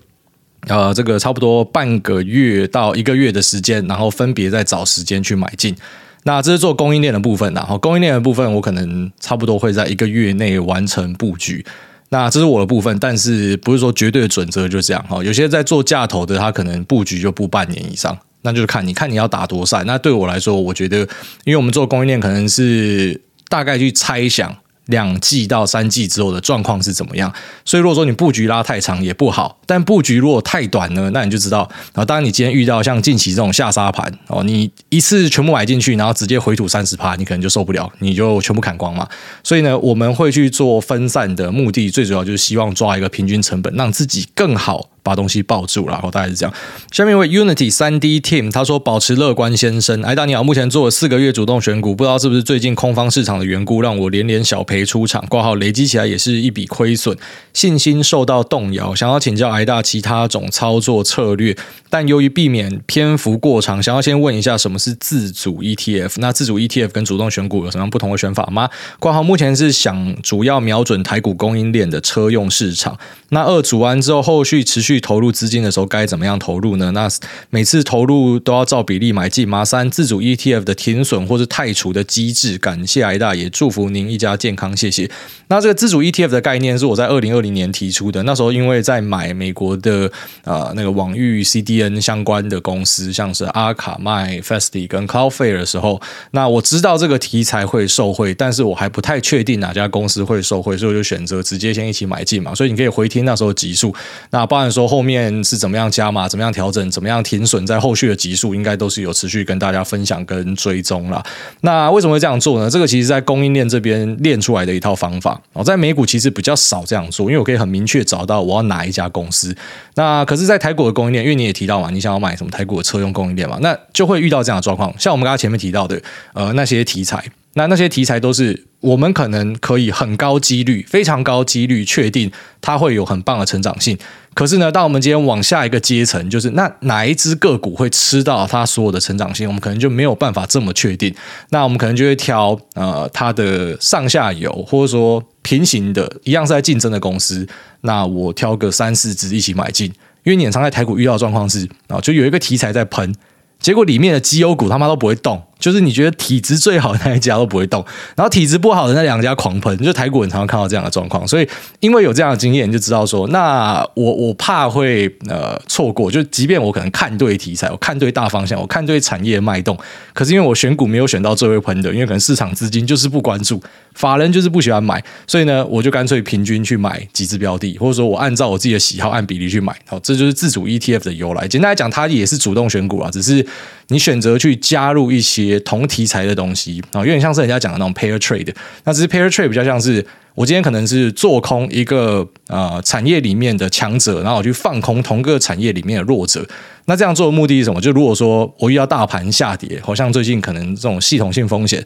[0.67, 5.75] 呃这个差不多半个月到一个月的时间，然后分别再找时间去买进。
[6.23, 11.65] 那这是做供应链的部分，然后供应链的部分，我可能差不多会在一个月内完成布局。
[12.09, 15.23] 那这是我的部分，但是不是说绝对的准则就这样哈？
[15.23, 19.85] 有些在做价投的，他可能布局就布半年以上，那就是看你看你要打多散。
[19.85, 20.99] 那对我来说，我觉得，
[21.43, 24.55] 因为我们做供应链，可能是大概去猜想。
[24.87, 27.33] 两季到三季之后的状况是怎么样？
[27.63, 39.07] 所以如果说你布局拉太长也不好，但布局如果太短呢，那你就知道，然后当然你今天遇到像近期这种下杀盘哦，你一次全部买进去，然后直接回吐三十趴，你可能就受不了，你就全部砍光嘛。
[39.43, 44.89] 所以呢，我们会去做分散的目的，最主要就是希望抓一个平均成本，让自己更好。
[45.05, 46.53] 把东西抱住了，然后大概是这样。
[46.91, 57.15] 下面一位 Unity 三 D Team 他说：“保持乐观，先生。”艾大你好，目前做了四个月主动选股，不知道是不是最近空方市场的缘故，让我连连小赔出场，挂号累积起来也是一笔亏损，
[57.53, 58.95] 信心受到动摇。
[58.95, 61.55] 想要请教艾大其他种操作策略，
[61.91, 66.13] 但由于避免篇幅过长，想要先问一下什么是自主 ETF？
[66.17, 68.67] 那自主 ETF 跟主动选股有什么不同的选法吗？
[68.99, 72.97] 挂号目前是想主要瞄准台股供应链的车用市场。
[73.29, 74.94] 那二组完之后，后续持续。
[74.95, 76.91] 去投入资金的时候该怎么样投入呢？
[76.91, 77.09] 那
[77.49, 79.65] 每次投入都要照比例买进吗？
[79.65, 85.11] 三自主 ETF 的停损或是汰除的机制，感谢艾大爷，祝福您一家健康，谢谢。
[85.49, 90.09] 那这个自主 ETF 的概念是我在二零二零年提出的，那时候因为在买美国的
[90.45, 102.55] 呃那个网域 CDN 相关的公司，像是阿卡麦、Festy 跟 Cloudflare 的时候，那我知道这个题材会受惠，但是我还不太确定哪家公司会受惠，所以我就选择直接先一起买进嘛。
[102.55, 103.93] 所以你可以回听那时候集数，
[104.29, 104.84] 那包含说。
[104.87, 111.23] 后面是怎么样加码，怎么样调整，怎么样停损，在后续的集数应该都是有持续跟大家分享跟追踪了。
[111.61, 112.69] 那为什么会这样做呢？
[112.69, 119.55] 这个其实在供应链这边练出来的一套方法哦，在美股其实比较少这样做，因为我可以很明确找到我要哪一家公司。
[119.95, 124.93] 那可是，在台股的供应链，因为你也提到嘛，你想要买什么台股的车用供应链嘛，那就会遇到这样的状况。
[124.99, 126.01] 像我们刚刚前面提到的，
[126.33, 127.23] 呃，那些题材。
[127.57, 132.29] 那那些题材都是我们可能可以很高几率、非常高几率确定
[132.61, 133.97] 它会有很棒的成长性。
[134.33, 141.15] 可是呢，当我们今天往下一个阶层，就是那哪一只个股会吃到它所有的成长性，我们可能就没有办法这么确定。
[141.51, 147.47] 那我们可能就会挑呃它的上下游，或者说平行的一样是在竞争的公司。
[147.81, 149.87] 那我挑个三四只一起买进，
[150.25, 153.15] 因为你常在台股遇到的状况是啊，就有一个题材在喷，
[153.61, 155.41] 结果里面的绩优股他妈都不会动。
[155.59, 157.83] 就是你觉得体质最好的那一家都不会动，
[158.15, 161.47] 然后体质不好的那两家狂喷，就台股人常常看到这样的状况，所以
[161.79, 169.77] 因为有这样的经验，就知道说，那我我怕会呃错过，就即便我可能看对题材，我看对大方向，我看对产业脉动，
[170.13, 173.61] 可是因为我选股没有选到最会喷的，因为可能市场资金就是不关注，
[173.93, 181.47] 法人就是不喜欢买，所以呢，我就干脆平均去买几只标的，或者说我按照我自己的喜好按比例去买，好，这就是自主 ETF 的由来。
[181.47, 183.45] 简单来讲，它也是主动选股啊，只是
[183.87, 185.59] 你选择去加入一些。
[185.65, 196.47] 同题材的东西啊，有点像是人家讲的那种 pair trade，那只是 pair trade 比较像是我今天可能是做空一个呃产业里面的强者，然后我去放空同个产业里面的弱者。
[196.85, 197.81] 那这样做的目的是什么？
[197.81, 201.83] 就如果说我遇到大盘下跌，好像最近可能这种系统性风险。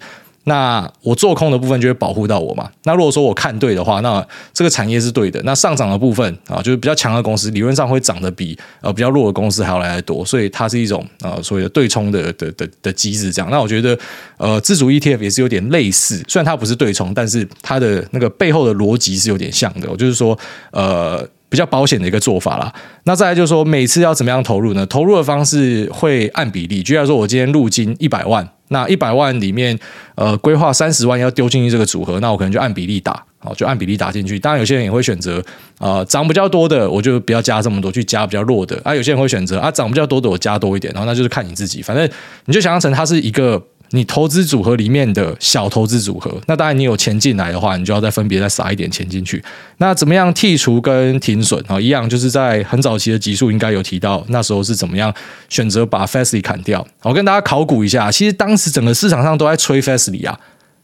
[0.50, 2.68] 那我做空的部分就会保护到我嘛。
[2.86, 5.40] 那如果说我看对的话，那这个产业是对的。
[5.44, 10.26] 那上涨的部分啊，就是比较强的公司，理论上会涨得比呃比较弱的公司还要来得多。
[10.26, 13.32] 所以它是一种呃所谓的对冲的的的的机制。
[13.32, 13.98] 这样，那我觉得
[14.38, 19.88] 呃自主 ETF 也是有点类似，虽然它不是对冲，但是它的那个背后的逻辑是有点像的。
[19.90, 20.38] 我就是说
[20.72, 21.26] 呃。
[21.50, 22.72] 比较保险的一个做法啦。
[23.04, 24.86] 那再来就是说，每次要怎么样投入呢？
[24.86, 26.82] 投入的方式会按比例。
[26.82, 29.78] 举例来说，我今天入金一百万，那一百万里面，
[30.16, 33.24] 呃，规划三十万要丢进去这个组合，那我可能就按比例打。
[33.42, 34.38] 好，就按比例打进去。
[34.38, 35.42] 当然，有些人也会选择，
[35.80, 38.80] 呃，涨比较多的，我就不要加这么多，去加比较弱的。
[38.84, 40.94] 啊，有些人会选择啊，涨比较多的，我加多一点。
[40.94, 42.08] 然后那就是看你自己，反正
[42.46, 46.40] 你就想象成它是一个你投资组合里面的小投资组合。
[46.48, 49.44] 那当然，你有钱进来的话，你就要再分别再撒一点钱进去。
[49.78, 51.80] 那怎么样剔除跟停损啊？
[51.80, 55.14] 一样，就是在很早期的集数应该有提到，那时候是怎么样
[55.50, 56.86] 选择把 Fastly 砍掉。
[57.04, 60.40] 我跟大家考古一下，其实当时整个市场上都在吹 Fastly 啊，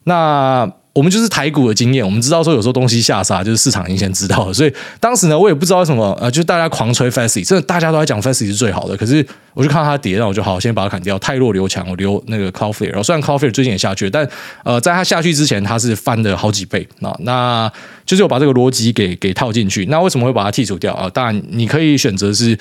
[0.05, 0.71] 那。
[0.95, 4.53] 我们就是台股的经验，我们知道说有时候东西下杀，就是市场已经先知道了。
[4.53, 8.95] 所以当时呢，我也不知道为什么，呃，就大家狂吹 Fastly，真的大家都在讲 Fastly 是最好的。
[8.95, 12.87] 可是我就看到它跌，那我就好先把它砍掉，太弱留强，我留那个 Cloudflare。
[12.87, 14.25] 然后虽然 Cloudflare 最近也下去，但
[14.63, 16.87] 呃，在它下去之前，它是翻了好几倍。
[16.99, 17.69] 那那
[18.05, 19.85] 就是我把这个逻辑给给套进去。
[19.87, 21.09] 那为什么会把它剔除掉啊？
[21.09, 22.57] 当然你可以选择是。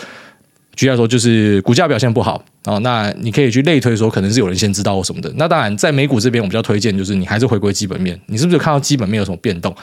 [0.74, 5.32] 举例来说，就是股价表现不好啊，那你可以去类推说，可能是有人先知道或什么的。
[5.36, 8.18] 那当然，在美股这边，我比较推荐就是你还是回归基本面。
[8.26, 9.74] 你是不是看到基本面有什么变动？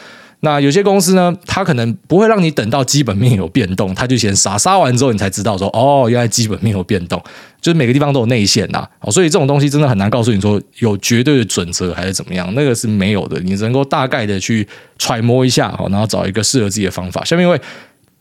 [0.44, 7.22] 那有些公司呢，它可能不会让你等到基本面有变动，它就先杀，杀完之后你才知道说，哦，原来基本面有变动。
[7.62, 13.40] 就是每个地方都有内线呐，所以这种东西真的很难告诉你说有绝对的准则还是怎么样，那个是没有的。
[13.42, 17.24] 你只能够大概的去揣摩一下，然后找一个适合自己的方法。
[17.24, 17.62] 下面一位。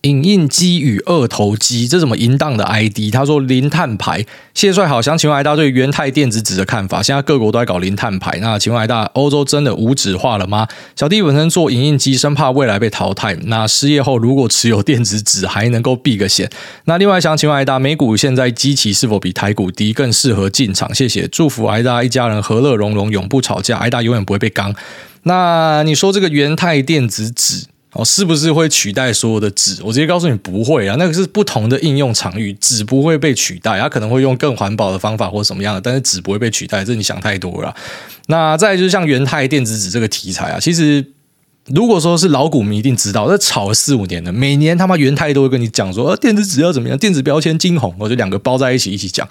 [0.02, 3.12] 影印机与二头肌，这怎么淫荡的 ID？
[3.12, 7.02] 他说零碳牌，谢帅好，想请问艾大对元太电子纸的看法？
[7.02, 10.66] 现在各国都在搞零碳牌，那请问艾大，欧洲真的无纸化了吗？
[10.96, 13.36] 小弟本身做影印机，生怕未来被淘汰。
[13.44, 16.50] 那失业后如果持有电子纸，还能够避个险？
[16.86, 20.94] 那另外想请问艾大，美股现在基期是否比台股低，更适合进场？
[20.94, 24.74] 谢谢，祝福艾大一家人和乐融融，永不吵架，艾大永远不会被刚。
[25.24, 27.66] 那你说这个元太电子纸？
[27.92, 29.82] 哦，是不是会取代所有的纸？
[29.82, 37.74] 我直接告诉你不会啊，那个是不同的应用场域，纸不会被取代，它可能会用更环保的方法或什么样的，但是纸不会被取代，这你想太多了。
[38.26, 41.04] 那再来就是像元太电子纸这个题材啊，其实。
[41.74, 49.26] 如果说是老股民一定知道，这炒了四五年了，每年他妈元太都会跟你讲说，呃，电子纸要怎么样，电子标签金红，我就两个包在一起一起讲。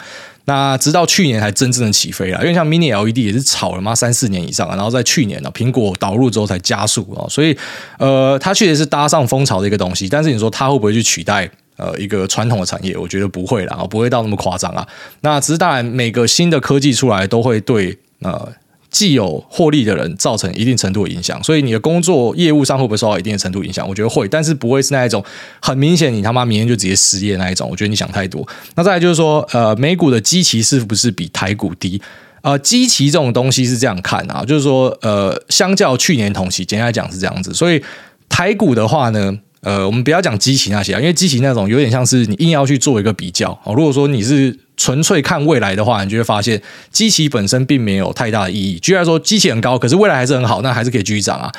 [0.46, 7.56] 那直到去年才真正的起飞了，因为像 Mini LED 也是炒了嘛三四年以上，然后在去年呢，苹果导入之后才加速啊，所以
[7.98, 10.08] 呃，它确实是搭上风潮的一个东西。
[10.08, 12.98] 但是你说它会不会去取代呃一个传统的产业？
[12.98, 14.88] 我觉得不会啦，不会到那么夸张啊。
[15.22, 18.54] 那只是当然，每个新的科技出来都会对呃。
[18.92, 23.88] 既有获利的人造成一定程度的影响，所以你的工作业务上会不会受到一定的程度影响？
[23.88, 25.24] 我觉得会，但是不会是那一种
[25.62, 27.70] 很明显，你他妈明天就直接失业那一种。
[27.70, 28.48] 我觉得你想太多。
[28.76, 32.02] 那再来就是说，呃，美股的基期是不是比台股低？
[32.42, 37.54] 呃，基期这种东西是这样看啊，就是说，呃，相较去年同期，简单来讲是这样子。
[37.54, 37.84] 所以
[38.28, 43.52] 台股的话呢，呃，我们不要讲基期那些啊，因为基期那种有点像是你硬要去做一个比较。
[43.64, 44.58] 哦，如果说你是。
[44.80, 48.80] 纯粹看未来的话，你就会发现机器本身并没有太大的意义。
[48.80, 51.52] 居然说机器很高，可是未来还是很好，那还是可以继续涨啊。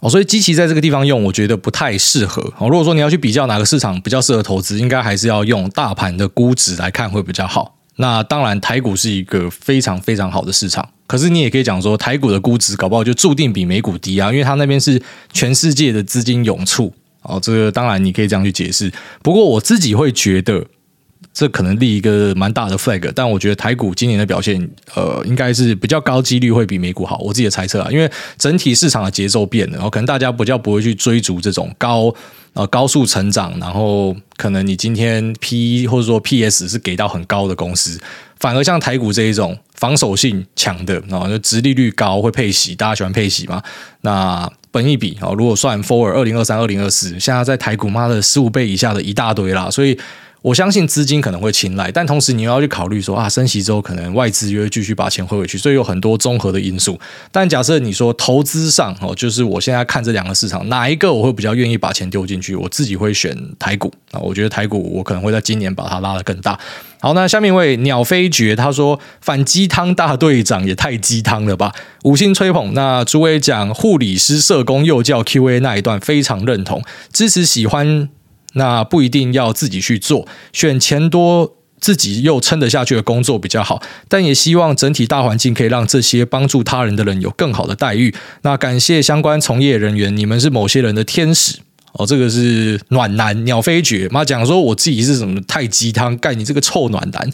[0.00, 2.42] 哦，所以机器在这个地方用，我觉得不太适合。
[2.58, 7.76] 哦，如果说你要去比较哪个市场比较适合投资，应该还是要用大盘的估值来看会比较好。
[7.96, 15.00] 那当然，台股是一个非常非常好的市场，可是你也可以讲说，台股的估值搞不好就注定比美股低啊，因为它那边是
[15.32, 16.92] 全世界的资金涌出。
[17.22, 18.92] 哦，这个当然你可以这样去解释。
[19.22, 20.66] 不过我自己会觉得。
[21.34, 24.56] 这可能立一个蛮大的 flag，但我觉得台股今年的表现，
[24.94, 27.18] 呃，应该是比较高几率会比美股好。
[27.18, 32.14] 我自己的猜测啊，因为整体市场的节奏变了，然后可能大家比较不会去追逐这种高
[32.52, 38.00] 呃高速成长，然后可能你今天 P 或者说 PS 是给到很高的公司，
[38.38, 43.60] 反而像台股这一种防守性强的，然后就殖利率高会配息，大家喜欢配息嘛？
[44.02, 49.98] 那本一比啊，如果算 Four 二零二三、二零二四，现在在台股妈的十五倍以下的一大堆啦，所以。
[50.44, 57.00] 我相信资金可能会青睐，但同时你又要去考虑说啊，升息之后可能外资又会继续把钱汇回去，所以有很多综合的因素。
[57.32, 62.54] 但假设你说投资上哦，就是我现在看这两个市场，哪一个我会比较愿意把钱丢进去？
[62.54, 66.60] 我自己会选台股啊，我觉得台股我可能会在今年把它拉得更大。
[67.00, 72.74] 好，那下面一位鸟飞绝他说反鸡汤大队长也太鸡汤了吧，五星吹捧。
[72.74, 78.10] 那诸位讲护理师、社工、幼教 QA 那一段非常认同，支持喜欢。
[78.54, 88.14] 那不一定要自己去做，选钱多自己又撑得下去的工作比较好，但也希望整体大环境可以让这些帮助他人的人有更好的待遇。
[88.42, 91.58] 那感谢相关从业人员，你们是某些人的天使
[91.92, 92.06] 哦。
[92.06, 97.30] 这个是暖男鸟飞绝妈讲说我自己是什么太鸡汤，盖你这个臭暖男。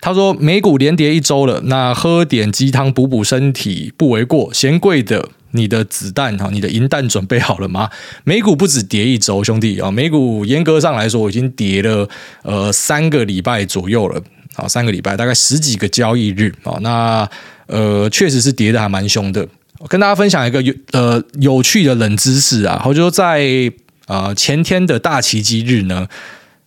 [0.00, 4.54] 他说美股连跌一周了，那喝点鸡汤补补身体不为过。
[4.54, 5.28] 嫌贵的。
[5.52, 7.88] 你的子弹哈，你的银弹准备好了吗？
[8.24, 12.08] 美股不止跌一周，兄弟啊，美股严格上来说已经跌了
[12.42, 14.22] 呃三个礼拜左右了
[14.56, 17.28] 啊，三个礼拜大概十几个交易日啊，那
[17.66, 19.46] 呃确实是跌得还蛮凶的。
[19.88, 23.72] 跟大家分享一个有呃有趣的冷知识啊，我就在
[24.06, 26.08] 呃前天的大奇迹日呢，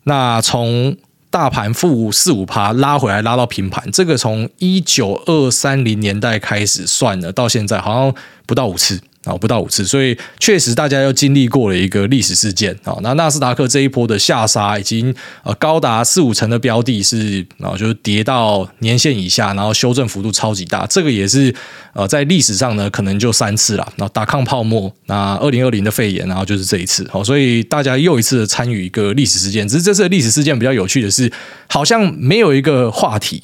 [0.06, 0.96] 那从
[1.32, 8.14] 大盘负四五趴拉回来拉到平盘，这个从一九二三零年代开始算了，到现在好像
[8.46, 9.02] 不到五次。
[9.24, 12.98] 啊，不到五次，所以确实大家又经历过了一个历史事件啊。
[13.02, 15.14] 那纳斯达克这一波的下杀，已经
[15.44, 20.88] 呃高达四五成的标的是啊，就是跌到年线以下，然后修正幅度超级大。
[20.88, 21.54] 这个也是
[21.94, 23.94] 呃在历史上呢，可能就三次了。
[23.98, 27.08] 那打抗泡沫，那二零二零的肺炎，然后就是这一次。
[27.12, 29.68] 好，所以大家又一次的参与一个历史事件。
[29.68, 31.32] 只是这次的历史事件比较有趣的是，
[31.68, 33.44] 好像没有一个话题。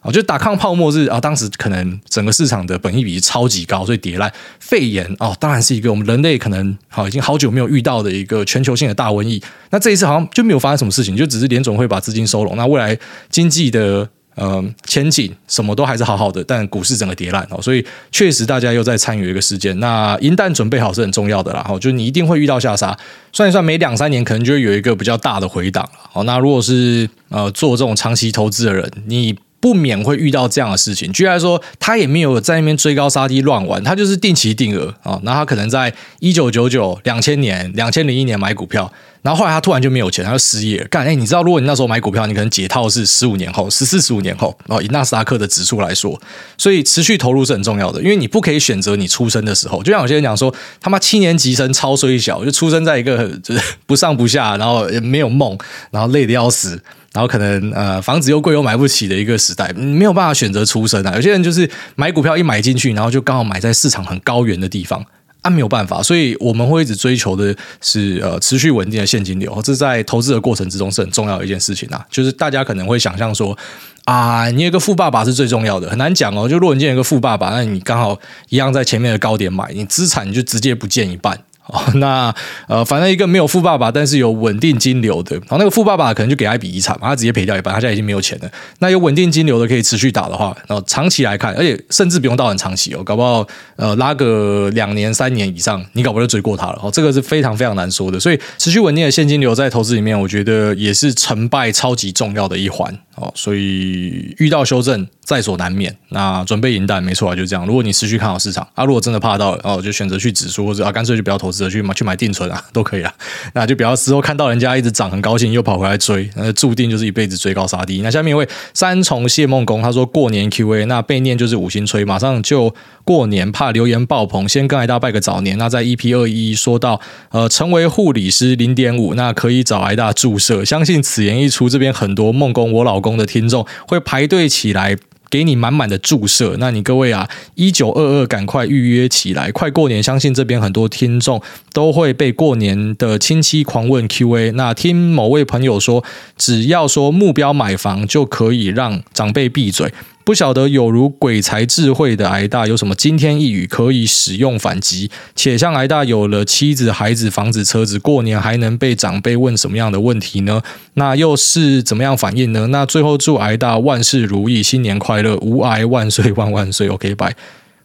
[0.00, 4.32] 啊，就打抗泡沫是啊，当时可能整个市场的本益比超级高，所以跌烂。
[4.60, 9.42] 肺炎哦，当然是一个我们人类可能好已经好久没有遇到的一个全球性的大瘟疫。
[9.70, 12.56] 那这一次好像就没有发生什么事情，就只是联总会把资金收拢。
[12.56, 12.96] 那未来
[13.28, 19.76] 经济的呃前景什么都还是好好的，但股市整个跌烂哦，所以确实大家又在参与一个事件。
[19.80, 22.96] 那一旦准备好是很重要的啦，哦，就你一定会遇到下杀，
[23.32, 26.10] 算一算每两三年可能就会有一个比较大的回档了。
[26.12, 29.36] 哦，那如果是呃做这种长期投资的人，你。
[29.60, 31.12] 不免会遇到这样的事情。
[31.12, 35.18] 居然说，他也没有在那边追高杀低乱玩，他就是定期定额啊。
[35.22, 38.90] 那他可能在一九九九、两千年、两千零一年买股票，
[39.22, 40.86] 然后后来他突然就没有钱，他就失业了。
[40.88, 44.56] 干，哎，你知道，如果你那时候买股票，你可能解套是十五年后、十四、十五年后。
[44.66, 46.20] 哦，以纳斯达克的指数来说，
[46.56, 49.82] 所以持续投入是很重要的，因为你不可以选择你出生的时候。
[49.82, 55.58] 就像有些人讲说，他妈七年级生超衰小，就出生在一个就是不上不下，然后也没有梦，
[55.90, 56.80] 然后累得要死。
[57.18, 61.12] 然后可能呃房子又贵又买不起的一个时代，没有办法选择出生啊。
[61.16, 65.04] 有些人就是买股票一买进去，然后就刚好买在市场很高原的地方
[65.42, 66.00] 啊，没有办法。
[66.00, 72.06] 所以我们会一直追求的是呃持续稳定的现金流，这在投资的过程之中是很重要的一件事情啊。
[72.08, 73.58] 就是大家可能会想象说
[74.04, 76.48] 啊，你有个富爸爸是最重要的，很难讲哦。
[76.48, 78.16] 就如果你有个富爸爸，那你刚好
[78.50, 81.36] 一样在前面的高点买，你资产就直接不见一半。
[81.68, 82.34] 哦，那
[82.66, 88.50] 呃，反正一个没有富爸爸，但是有稳定金流的，然后那个富爸爸可能就给他一笔遗产嘛，他直接赔掉一半，他现在已经没有钱了。
[88.78, 93.46] 那有稳定金流的可以持续打的话，然后长期来看，而且甚至不用到很长期哦，搞不好
[93.76, 96.80] 呃拉个两年三年以上，你搞不就追过他了。
[96.82, 98.18] 哦，这个是非常非常难说的。
[98.18, 102.98] 所以持续稳定的现金流在投资里面，我觉得也是成败超级重要的一环。
[103.20, 105.94] 哦，所以遇到修正在所难免。
[106.10, 107.66] 那准备迎弹，没错啊，就这样。
[107.66, 113.12] 如果你持续看好市场啊，如果真的怕到，哦，就选择去指数，或者啊，干脆就不要投资了，去买去买定存啊，都可以啊。
[113.54, 118.00] 那就不要之后看到人家一直涨，很高兴又跑回来追，那注定就是一辈子追高杀低。
[118.02, 125.56] 那下面一位三重谢梦工，他说过年 Q&A，那被念就是五星吹，马上就过年，怕留言爆棚，先跟艾大拜个早年。
[125.56, 127.00] 那在 EP 二一说到，
[127.30, 130.64] 呃，成为护理师零点五，那可以找艾大注射。
[130.64, 134.96] 相信此言一出，这边很多梦工我老公的听众会排队起来，
[135.30, 136.56] 给你满满的注射。
[136.58, 141.40] 那你各位啊，一九二二赶快预约起来，快过年，相信这边很多听众
[141.72, 144.52] 都会被过年的亲戚狂问 QA。
[144.52, 146.02] 那听某位朋友说，
[146.36, 149.92] 只要说目标买房，就可以让长辈闭嘴。
[150.28, 155.10] 不晓得有如鬼才智慧的癌大有什么惊天一语可以使用反击？
[155.34, 160.60] 且像癌大有了妻子、孩子、房子、车子，过年还能被长辈问什么样的问题呢？
[160.92, 162.66] 那又是怎么样反应呢？
[162.66, 166.88] 那最后祝癌大万事如意，新年快乐，无癌万岁万万岁。
[166.88, 167.34] OK，拜。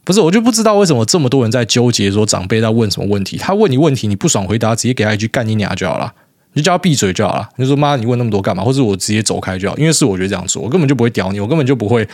[0.04, 3.38] 不是，我就不知道为什么这么多人在纠结说长辈在问什么问题。
[3.38, 6.12] 他问你问题，你不爽回答，直接给他一句干你娘就好了。
[6.54, 7.48] 你就叫他闭嘴就好了。
[7.56, 8.64] 你说妈，你问那么多干嘛？
[8.64, 9.76] 或者我直接走开就好。
[9.76, 12.08] 因为是我觉得这样做，我根本就不会屌你，我根本就不会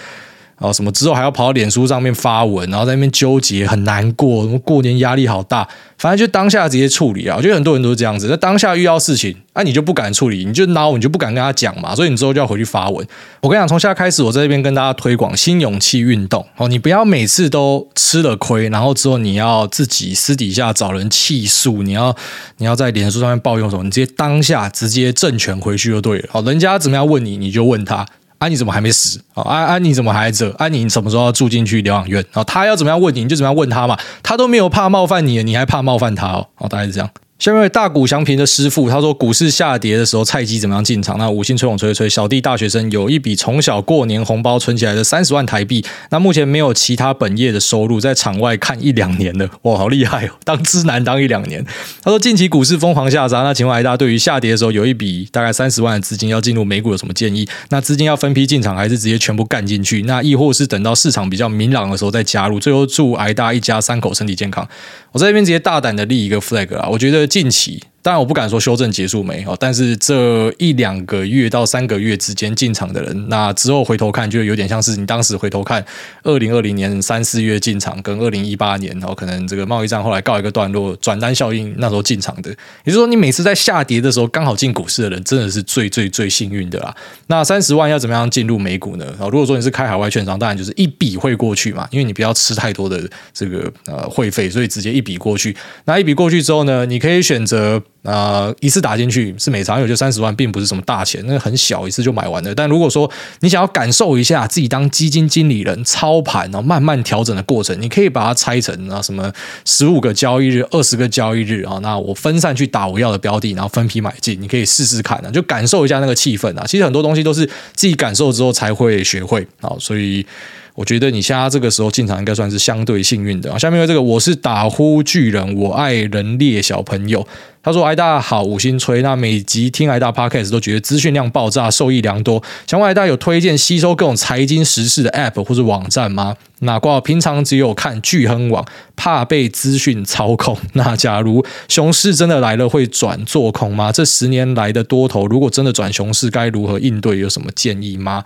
[0.61, 4.45] 啊什么之后还要跑到脸书上面发文，然后在那边纠结，很难过。
[4.45, 7.35] 什么过年压力好大，反正就当下直接处理啊。
[7.39, 11.95] 我觉得很多人都是这样子，在当下遇到事情，啊你就不敢处理，你就孬，你就不敢跟他讲嘛。
[11.95, 13.07] 所以你之后就要回去发文。
[13.41, 16.69] 我跟你讲，从现在开始，我在这边跟大家推广新勇气运动哦。
[16.69, 22.15] 你不要每次都吃了亏，然后之后你要自己私底下找人气诉，你要
[22.59, 26.29] 你要在脸书上面抱怨什么，你直接当下直接正权回去就对了。
[26.31, 28.07] 好，人家怎么样问你，你就问他。
[28.41, 29.21] 安，你怎么还没死？
[29.35, 30.51] 啊啊，你怎么还在这？
[30.57, 32.25] 啊，你什么时候要住进去疗养院？
[32.33, 33.99] 啊，他要怎么样问你，你就怎么样问他嘛。
[34.23, 36.67] 他都没有怕冒犯你，你还怕冒犯他哦？
[36.69, 37.11] 大概是这样。
[37.41, 41.17] 下面大谷祥平的师傅他说，股市下跌的时候，菜鸡怎么样进场？
[41.17, 50.33] 那五星吹捧吹吹，小弟大学生有一笔从小过年红包存起来的三十万台币，那目前没有其他本业的收入，在场外看一两年了，哇，好厉害哦！
[50.45, 51.65] 当知男当一两年。
[52.03, 57.49] 他说近期股市疯狂下杀，那请问癌大对于下跌的时候有一笔大概三十万的资金要进入美股有什么建议？
[57.71, 60.03] 那资金要分批进场，还是直接全部干进去？
[60.03, 62.61] 那亦或是等到市场比较明朗的时候再加入？
[62.61, 64.69] 最后祝癌大一家三口身体健康。
[65.13, 67.90] 我在这边直接大胆的立一个 flag 啊，我觉得近期。
[68.03, 75.85] 当然，我不敢说修正结束没哦，但是这一两个月到三个月之间进场的人，那之后回头看，就有点像是你当时回头看
[76.23, 82.49] 二零二零年三四月进场，跟二零一八年哦，可能这个贸易战后来告一个段落，转单效应那时候进场的，
[82.85, 86.95] 也就是说，你每次在下跌的时候刚好进股市的人，真的是最最最幸运的啦。
[87.27, 89.05] 那三十万要怎么样进入美股呢？
[89.19, 92.99] 哦，如果说你是开海外券商，当然就是一笔汇过去嘛，因为你不要吃太多的
[93.35, 95.55] 这个呃汇费，所以直接一笔过去。
[95.85, 97.83] 那一笔过去之后呢，你可以选择。
[98.03, 102.55] 呃，一次打进去是每场有就三十万，并不是什么大钱，那很小，一次就买完了。
[102.55, 109.31] 但如果说你想要感受一下自己当基金经理人操盘，然后慢慢调整的过程，你可以把它拆成啊什么
[109.65, 116.65] 十五个交易日、二十个交易日啊，那我分散去打我要的标的，然后分批买进，你可以试试看啊，就感受一下那个气氛啊。
[116.67, 117.45] 其实很多东西都是
[117.75, 120.27] 自己感受之后才会学会啊，所以。
[120.75, 123.59] 我觉得你现在这个时候进场应该算是相对幸运的啊。
[123.59, 127.27] 下面这个我是打呼巨人，我爱人列小朋友。
[127.63, 129.03] 他说：“癌大家好，五星吹。
[129.03, 132.43] 那每集听癌大 Podcast 都觉得资讯量爆炸，受益良多。
[132.67, 136.37] 想问癌大有推荐吸收各种财经时事的 App 或者网站吗？
[136.61, 138.65] 那挂平常只有看巨亨网，
[138.97, 140.57] 怕被资讯操控。
[140.73, 143.93] 那假如熊市真的来了，会转做空吗？
[143.93, 147.19] 这十年来的多头，如果真的转熊市，该如何应对？
[147.19, 148.25] 有什么建议吗？”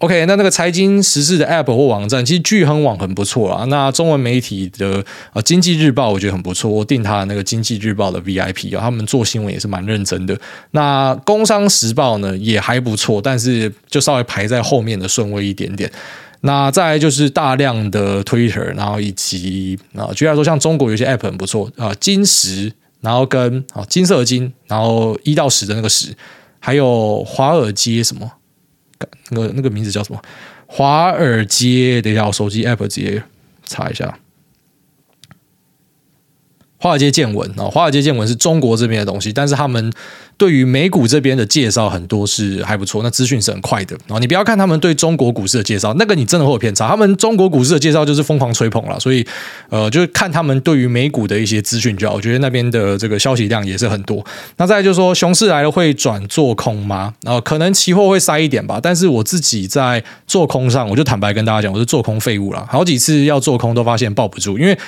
[0.00, 3.66] OK，那那个财经时事的 App 或网站，其实巨亨网很不错啊。
[3.66, 10.34] 那中文媒体的啊，经济日报我觉得很不错，我订他的那个经济日报的 VIP 啊，他们做新闻也是蛮认真的。
[10.70, 15.90] 那工商时报呢也还不错，但是就稍微排在后面的顺位一点点。
[16.40, 22.72] 那再来就是大量的 Twitter，然后以及啊，举例说，像中国有些 App 很不错啊，金石，
[23.02, 26.16] 然后跟啊金色金，然后一到十的那个十，
[26.58, 28.32] 还有华尔街什么。
[29.30, 30.20] 那个那个名字叫什么？
[30.66, 33.22] 华尔街，等一下，我手机 app 直接
[33.64, 34.18] 查一下。
[36.80, 39.92] 华尔街见闻啊，华尔街见闻是中国这边的东西，但是他们
[40.38, 44.18] 对于美股这边的介绍很多是还不错，那资讯是很快的啊。
[44.18, 46.88] 你不要看他们对中国股市的介绍，那个你真的会有偏差。
[46.88, 49.22] 他们中国股市的介绍就是疯狂吹捧了，所以
[49.68, 52.14] 呃，就是看他们对于美股的一些资讯就好。
[52.14, 54.24] 我觉得那边的这个消息量也是很多。
[54.56, 57.12] 那再就是说，熊市来了会转做空吗？
[57.22, 62.66] 然后可能期货会塞一点吧，但是我自己在做空上，我就坦白跟大家讲，我是做空废物了。
[62.70, 64.78] 好几次要做空都发现抱不住，因为。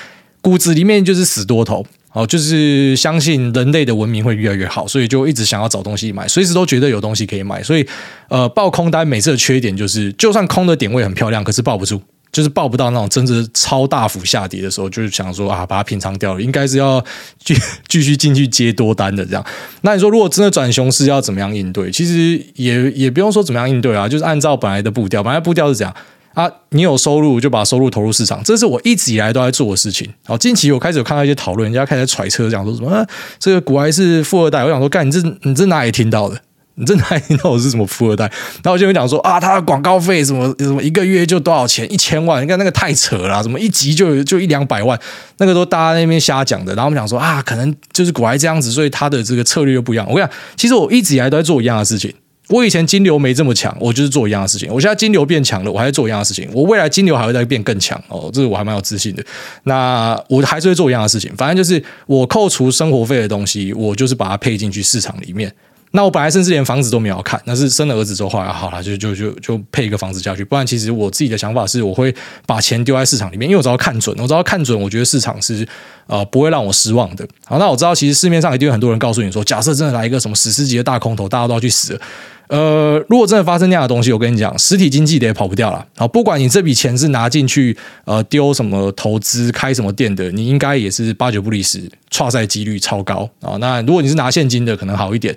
[0.43, 7.87] 骨子里面就是死多头，哦，就是相信人类的文明会越来越好，所以就一直想要找东西买，随时都觉得有东西可以买，所以
[8.29, 17.03] 呃，爆空单每次的缺点就是，就算空的点位很漂亮，可是爆不住，就是爆不到那种真的超大幅下跌的时候，就是想说啊，把它平仓掉了，应该是要
[17.39, 17.55] 继
[17.87, 19.47] 继续进去接多单的这样。
[19.83, 21.89] 那你说如果真的转熊市要怎么样应对？
[21.93, 25.95] 其实也也不用说怎么样应对啊，就是按照本来的步调，本来步调是这样。
[26.35, 30.09] 啊，你有收入就把收入投入市场，这是我一直以来都在做的事情。
[30.25, 33.07] 好，近期我开始有看到一些讨论，人家开始揣测，讲说什么、
[33.39, 34.65] 这个股癌是富二代。
[34.65, 36.41] 我想说，干你这你这哪里听到的？
[36.77, 38.25] 你这哪里听到我是什么富二代？
[38.25, 41.91] 然后我就会讲说啊，他的广告费什么什么一个月就多少钱？
[41.93, 42.43] 一千万？
[42.43, 44.99] 你看那个太扯了，什么一集就就一两百万，
[45.37, 46.75] 那个都大家那边瞎讲的。
[46.75, 50.07] 然后我们讲说啊，可能就是古埃这样子，所以他的这个策略又不一样。
[50.09, 52.11] 我跟你讲，其实我一直以来都在做一样的事情。
[52.49, 54.69] 我以前金流没这么强，我就是做一样的事情。
[54.73, 56.49] 我现在金流变强了，我还在做一样的事情。
[56.53, 59.25] 我未来金流还会再变更强哦，这个我还蛮有自信的。
[59.65, 65.53] 那我还是会做一样的事情，反正就是我扣除生活费的东西，我就是把它配进去市场里面。
[65.93, 70.45] 那我本来甚至连房子都没有看，那是生了儿子之后，后来好了，就就就就配一个房子下去。
[70.45, 72.15] 不然，其实我自己的想法是，我会
[72.47, 75.67] 把钱丢在市场里面，因为我知道看准，我知道看准，我觉得市场是
[76.07, 77.27] 呃不会让我失望的。
[77.45, 82.01] 好，那我知道其实市面上一定有很多人告诉你说，假设真的来一个什么史诗级的大空头，大家都要去死。
[82.49, 85.87] 呃，如果真的发生那样的东西，我跟你讲，实体经济的也跑不掉了。
[85.97, 87.75] 好，不管你这笔钱是拿进去，
[88.05, 93.57] 呃，丢什么投资、开什么店的，你应该也是八九不离十，挫赛几率超高啊。
[93.59, 95.35] 那如果你是拿现金的，可能好一点。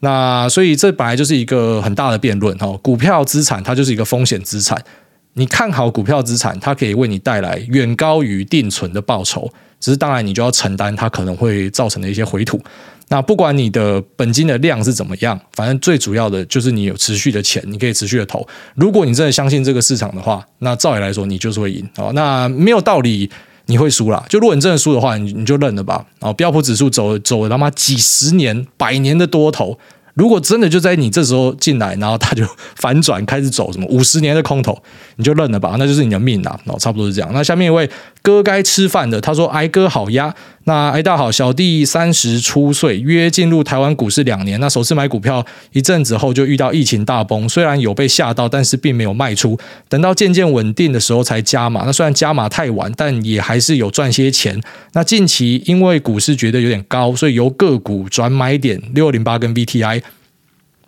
[0.00, 2.66] 那所以这本来就是一个很大的辩论哈。
[2.82, 4.80] 股票资产它就是一个风险资产，
[5.34, 12.60] 你看好股票资产，它可以为你带来远高于定存的报酬，只是当然你就要承担它可能会造成的一些回吐。
[13.08, 18.44] 那不管你的本金的量是怎么样，反正最主要的就是你有持续的钱，你可以持续的投。
[18.74, 22.10] 如果你真的相信这个市场的话，那照理来说你就是会赢哦。
[22.14, 23.30] 那没有道理
[23.66, 24.24] 你会输啦。
[24.28, 26.04] 就如果你真的输的话，你你就认了吧。
[26.20, 29.78] 然后标普指数走走了他妈几十年、百年的多头，
[30.14, 32.44] 如果真的就在你这时候进来，然后它就
[32.76, 34.80] 反转开始走什么五十年的空头，
[35.16, 36.58] 你就认了吧，那就是你的命啦。
[36.64, 37.30] 哦，差不多是这样。
[37.32, 37.88] 那下面一位
[38.26, 40.34] 哥该吃饭的，他说：“癌哥好呀。”
[40.66, 44.58] 那哎，大好，小弟三十出岁，约进入台湾股市两年。
[44.58, 49.56] 那首次买股票一阵子后，就遇到疫情大崩，虽然有被吓到，但是并没有卖出。
[49.88, 51.84] 等到渐渐稳定的时候才加码。
[51.86, 54.60] 那虽然加码太晚，但也还是有赚些钱。
[54.94, 60.02] 那近期因为股市觉得有点高，所以由个股转买点六零八跟 VTI。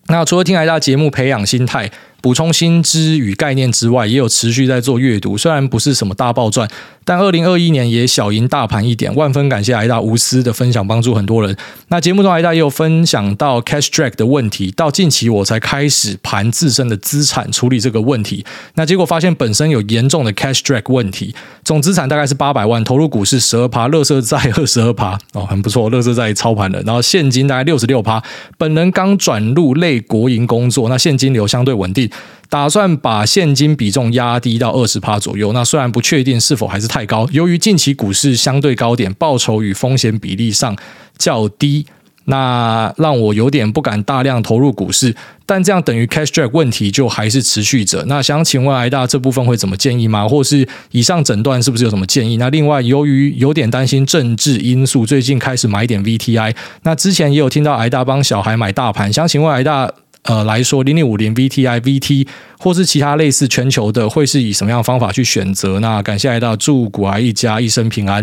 [0.08, 1.88] 那除了听来大节目培养心态。
[2.20, 5.38] 补充新知与概念之外，也有持续在做阅读。
[5.38, 6.68] 虽然不是什么大暴赚，
[7.08, 9.14] 但二零二一年也小赢大盘一点。
[9.14, 11.56] 万分感谢癌大无私的分享，帮助很多人。
[11.88, 14.70] 那节目中癌大也有分享到 cash drag 的问题。
[14.72, 18.44] 到近期我才开始盘自身的资产，处理这个问题。
[18.74, 21.34] 那结果发现本身有严重的 cash drag 问题，
[21.64, 26.82] 总资产大概是八百万，投入股市十二趴，垃圾债二十二趴哦，很不错，垃圾债操盘了。
[26.82, 28.22] 然后现金大概六十六趴，
[28.58, 32.10] 本人刚转入类国营工作，那现金流相对稳定。
[32.50, 35.52] 打算把现金比重压低到二十趴左右。
[35.52, 40.74] 那虽然不确定是否还是太高，由于近期股市相对高点，报酬与风险比例上
[41.18, 41.84] 较低，
[42.24, 45.14] 那让我有点不敢大量投入股市。
[45.44, 48.04] 但这样等于 cash drag 问题就还是持续着。
[48.06, 50.26] 那想请问癌大这部分会怎么建议吗？
[50.26, 52.38] 或是以上诊断是不是有什么建议？
[52.38, 56.54] 那另外，由于有点担心政治因素，最近开始买点 VTI。
[56.82, 59.90] 那之前也有听到癌大帮小孩买大盘，想请问癌大。
[60.28, 62.26] 呃，来说零零五零 VTI VT
[62.58, 65.80] 或是其他类似全球的，会是以什么样方法去选择？
[65.80, 68.22] 那感谢来到，祝股癌一家一生平安。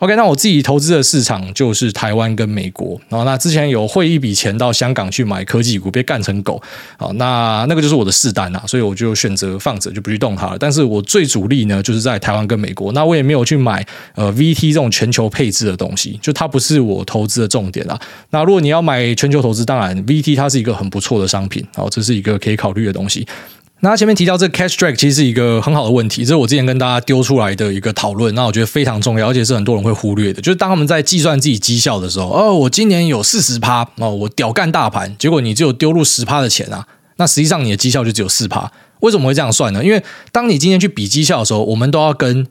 [0.00, 3.00] OK，那我自己投资的市场就是台湾跟美国。
[3.08, 6.62] 然后，那之前有汇一笔钱到香港去买科技股，被干成狗。
[6.98, 10.58] 好，那那个就是我的试单啊，所以我就选择放着，就不去动它了。
[10.58, 12.92] 但是我最主力呢，就是在台湾跟美国。
[12.92, 13.82] 那我也没有去买
[14.14, 17.98] 呃 VT 这种全球配置的东西，就它不是我投资的重点啊。
[18.28, 23.26] 那如果你要买全球投资，当然 VT 它是一个很不错的商品，好，这是一个可以考虑的东西。
[23.80, 36.86] 那前面提到这个 cash drag 其实是一个很好的问题，这是我之前跟大家丢出来的一个讨论，那我觉得非常重要，而且是很多人会忽略的，就是当他们在计算自己绩效的时候，哦，我今年有四十趴，哦，我屌干大盘，结果你只有丢入十趴的钱啊，
[37.18, 39.84] 那实际上你的绩效就只有四趴，为什么会这样算呢？
[39.84, 40.02] 因为
[40.32, 42.46] 当你今天去比绩效的时候，我们都要跟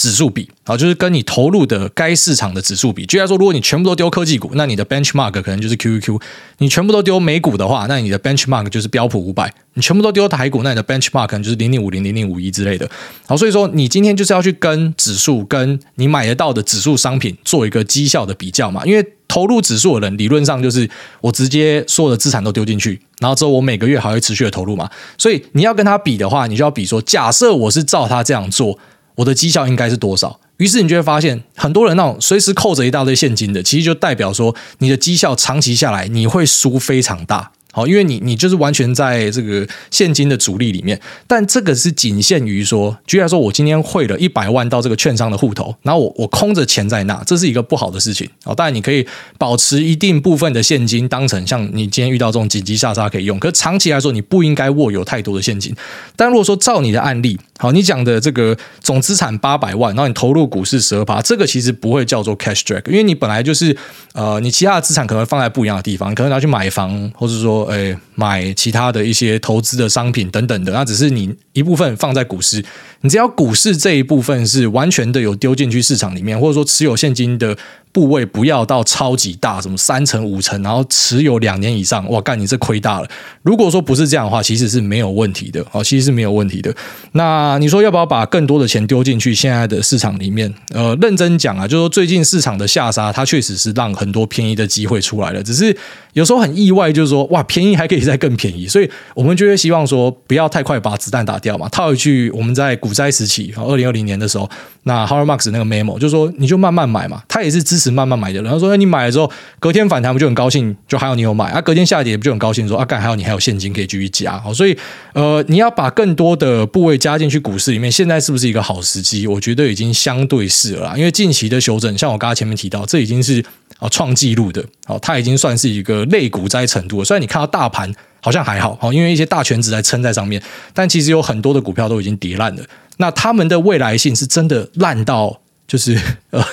[0.00, 3.04] 指数比啊，就是跟你投入的该市场的指数比。
[3.04, 6.18] 就来说，如果你全部都丢科技股，那你的 benchmark 可能就是 QQQ；
[6.56, 12.88] 你全部都丢美股的话，那你的 benchmark 就是标普五百；你全部都丢台股，那你的 benchmark 可能就是零零五零、零零五一之类的。
[13.26, 18.82] 好，所以说你今天就是要去跟指数，跟你买得到的指数商品做一个绩效的比较嘛。
[18.86, 20.88] 因为投入指数的人，理论上就是
[21.20, 24.88] 我直接所有的资产都丢进去，然后之后我每个月还会持续的投入嘛。
[25.18, 28.78] 所以你要跟他比的话，你就要比说，假设我是照他这样做。
[29.20, 30.40] 我的绩效应该是多少？
[30.56, 37.52] 于是你就会发现，很多人那种随时扣着一大堆现金的，其实就代表说，你的绩效长期下来你会输非常大。
[37.72, 48.28] 好，因为你你就是完全在这个现金的主力里面，但这个是仅限于说，举例来说，我今天汇了一百万到这个券商的户头，然后我我空着钱在那，这是一个不好的事情。
[48.42, 49.06] 好，当然你可以
[49.38, 55.72] 保持一定部分的现金，当成像你今天遇到这种紧急下杀可以用，可是长期来说，你不应该握有太多的现金。
[56.16, 63.76] 但如果说照你的案例，好，你讲的这个总资产八百万，然后你投入股市十二趴，这个其实不会叫做 cash drag，因为你本来就是
[64.14, 67.60] 呃，你其他的资产可能放在不一样的地方，可能拿去买房，或者说。
[67.66, 72.62] 诶，买其他的一些投资的商品等等的，那只是你一部分放在股市。
[73.02, 77.56] 你只要股市这一部分是完全的有丢进去市场里面，或者说持有现金的。
[77.92, 83.08] 部位不要到超级大，什么三成五成，然后持有两年以上，哇，干你这亏大了。
[83.42, 86.72] 如果说不是这样的话，其实是没有问题的，哦，其实是没有问题的。
[87.12, 90.52] 那你说要不要把更多的钱丢进去现在的市场里面？
[90.72, 95.42] 呃，认真讲啊，就是说最近市场的下杀，它确实是让很多便宜的机会出来了。
[95.42, 95.76] 只是
[96.12, 101.68] 有时候很意外，就是说哇，便宜还可以再更便宜，所以我们就会希望说不要太快把子弹打掉嘛。
[101.70, 104.48] 套一句我们在股灾时期，二零二零年的时候，
[104.84, 108.42] 那 Howard Marks 那个 memo 就说你就慢慢买嘛，他也是支持慢慢买的。
[108.42, 110.76] 然后说，你买了之后，隔天反弹不就很高兴？
[110.86, 111.60] 就还有你有买啊？
[111.62, 112.68] 隔天下跌不就很高兴？
[112.68, 114.38] 说啊，干还有你还有现金可以继续加。
[114.38, 114.76] 好，所以
[115.14, 119.26] 呃，你要把更多的部位加进去股市里面，现在是不是一个好时机？
[119.26, 120.92] 我觉得已经相对是了。
[120.98, 123.42] 因为近期的修正，像我刚才前面提到，这已经是
[123.78, 124.62] 啊创纪录的。
[124.84, 127.04] 好，它已经算是一个类股灾程度了。
[127.04, 130.42] 虽然你看到大盘好像还好，好，因为一些大权值在撑在上面，
[130.74, 132.62] 但其实有很多的股票都已经跌烂了。
[132.98, 135.98] 那他们的未来性是真的烂到，就是
[136.30, 136.44] 呃，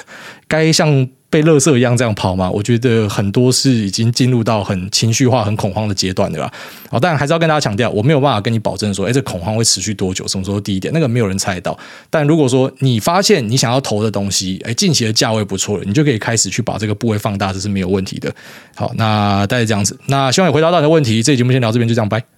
[0.47, 1.07] 该像。
[1.30, 2.49] 被垃圾一样这样跑吗？
[2.49, 6.51] 我觉得很多是已经进入到很情绪化、很恐慌的阶段的啦。
[6.89, 11.78] 好，当然还是要跟大家强调，我没有办法跟你保证说，哎，这恐慌会持续多久，什么时候低一点，那个没有人猜到。
[12.09, 18.34] 但如果说你发现你想要投的东西，哎，近期的价位不错了，你就可以开始去把这个部位放大，这是没有问题的。
[18.75, 19.99] 好，那大概这样子。
[20.05, 22.37] 那希望你回答到你的问题，这节目先聊这边，就这样，拜。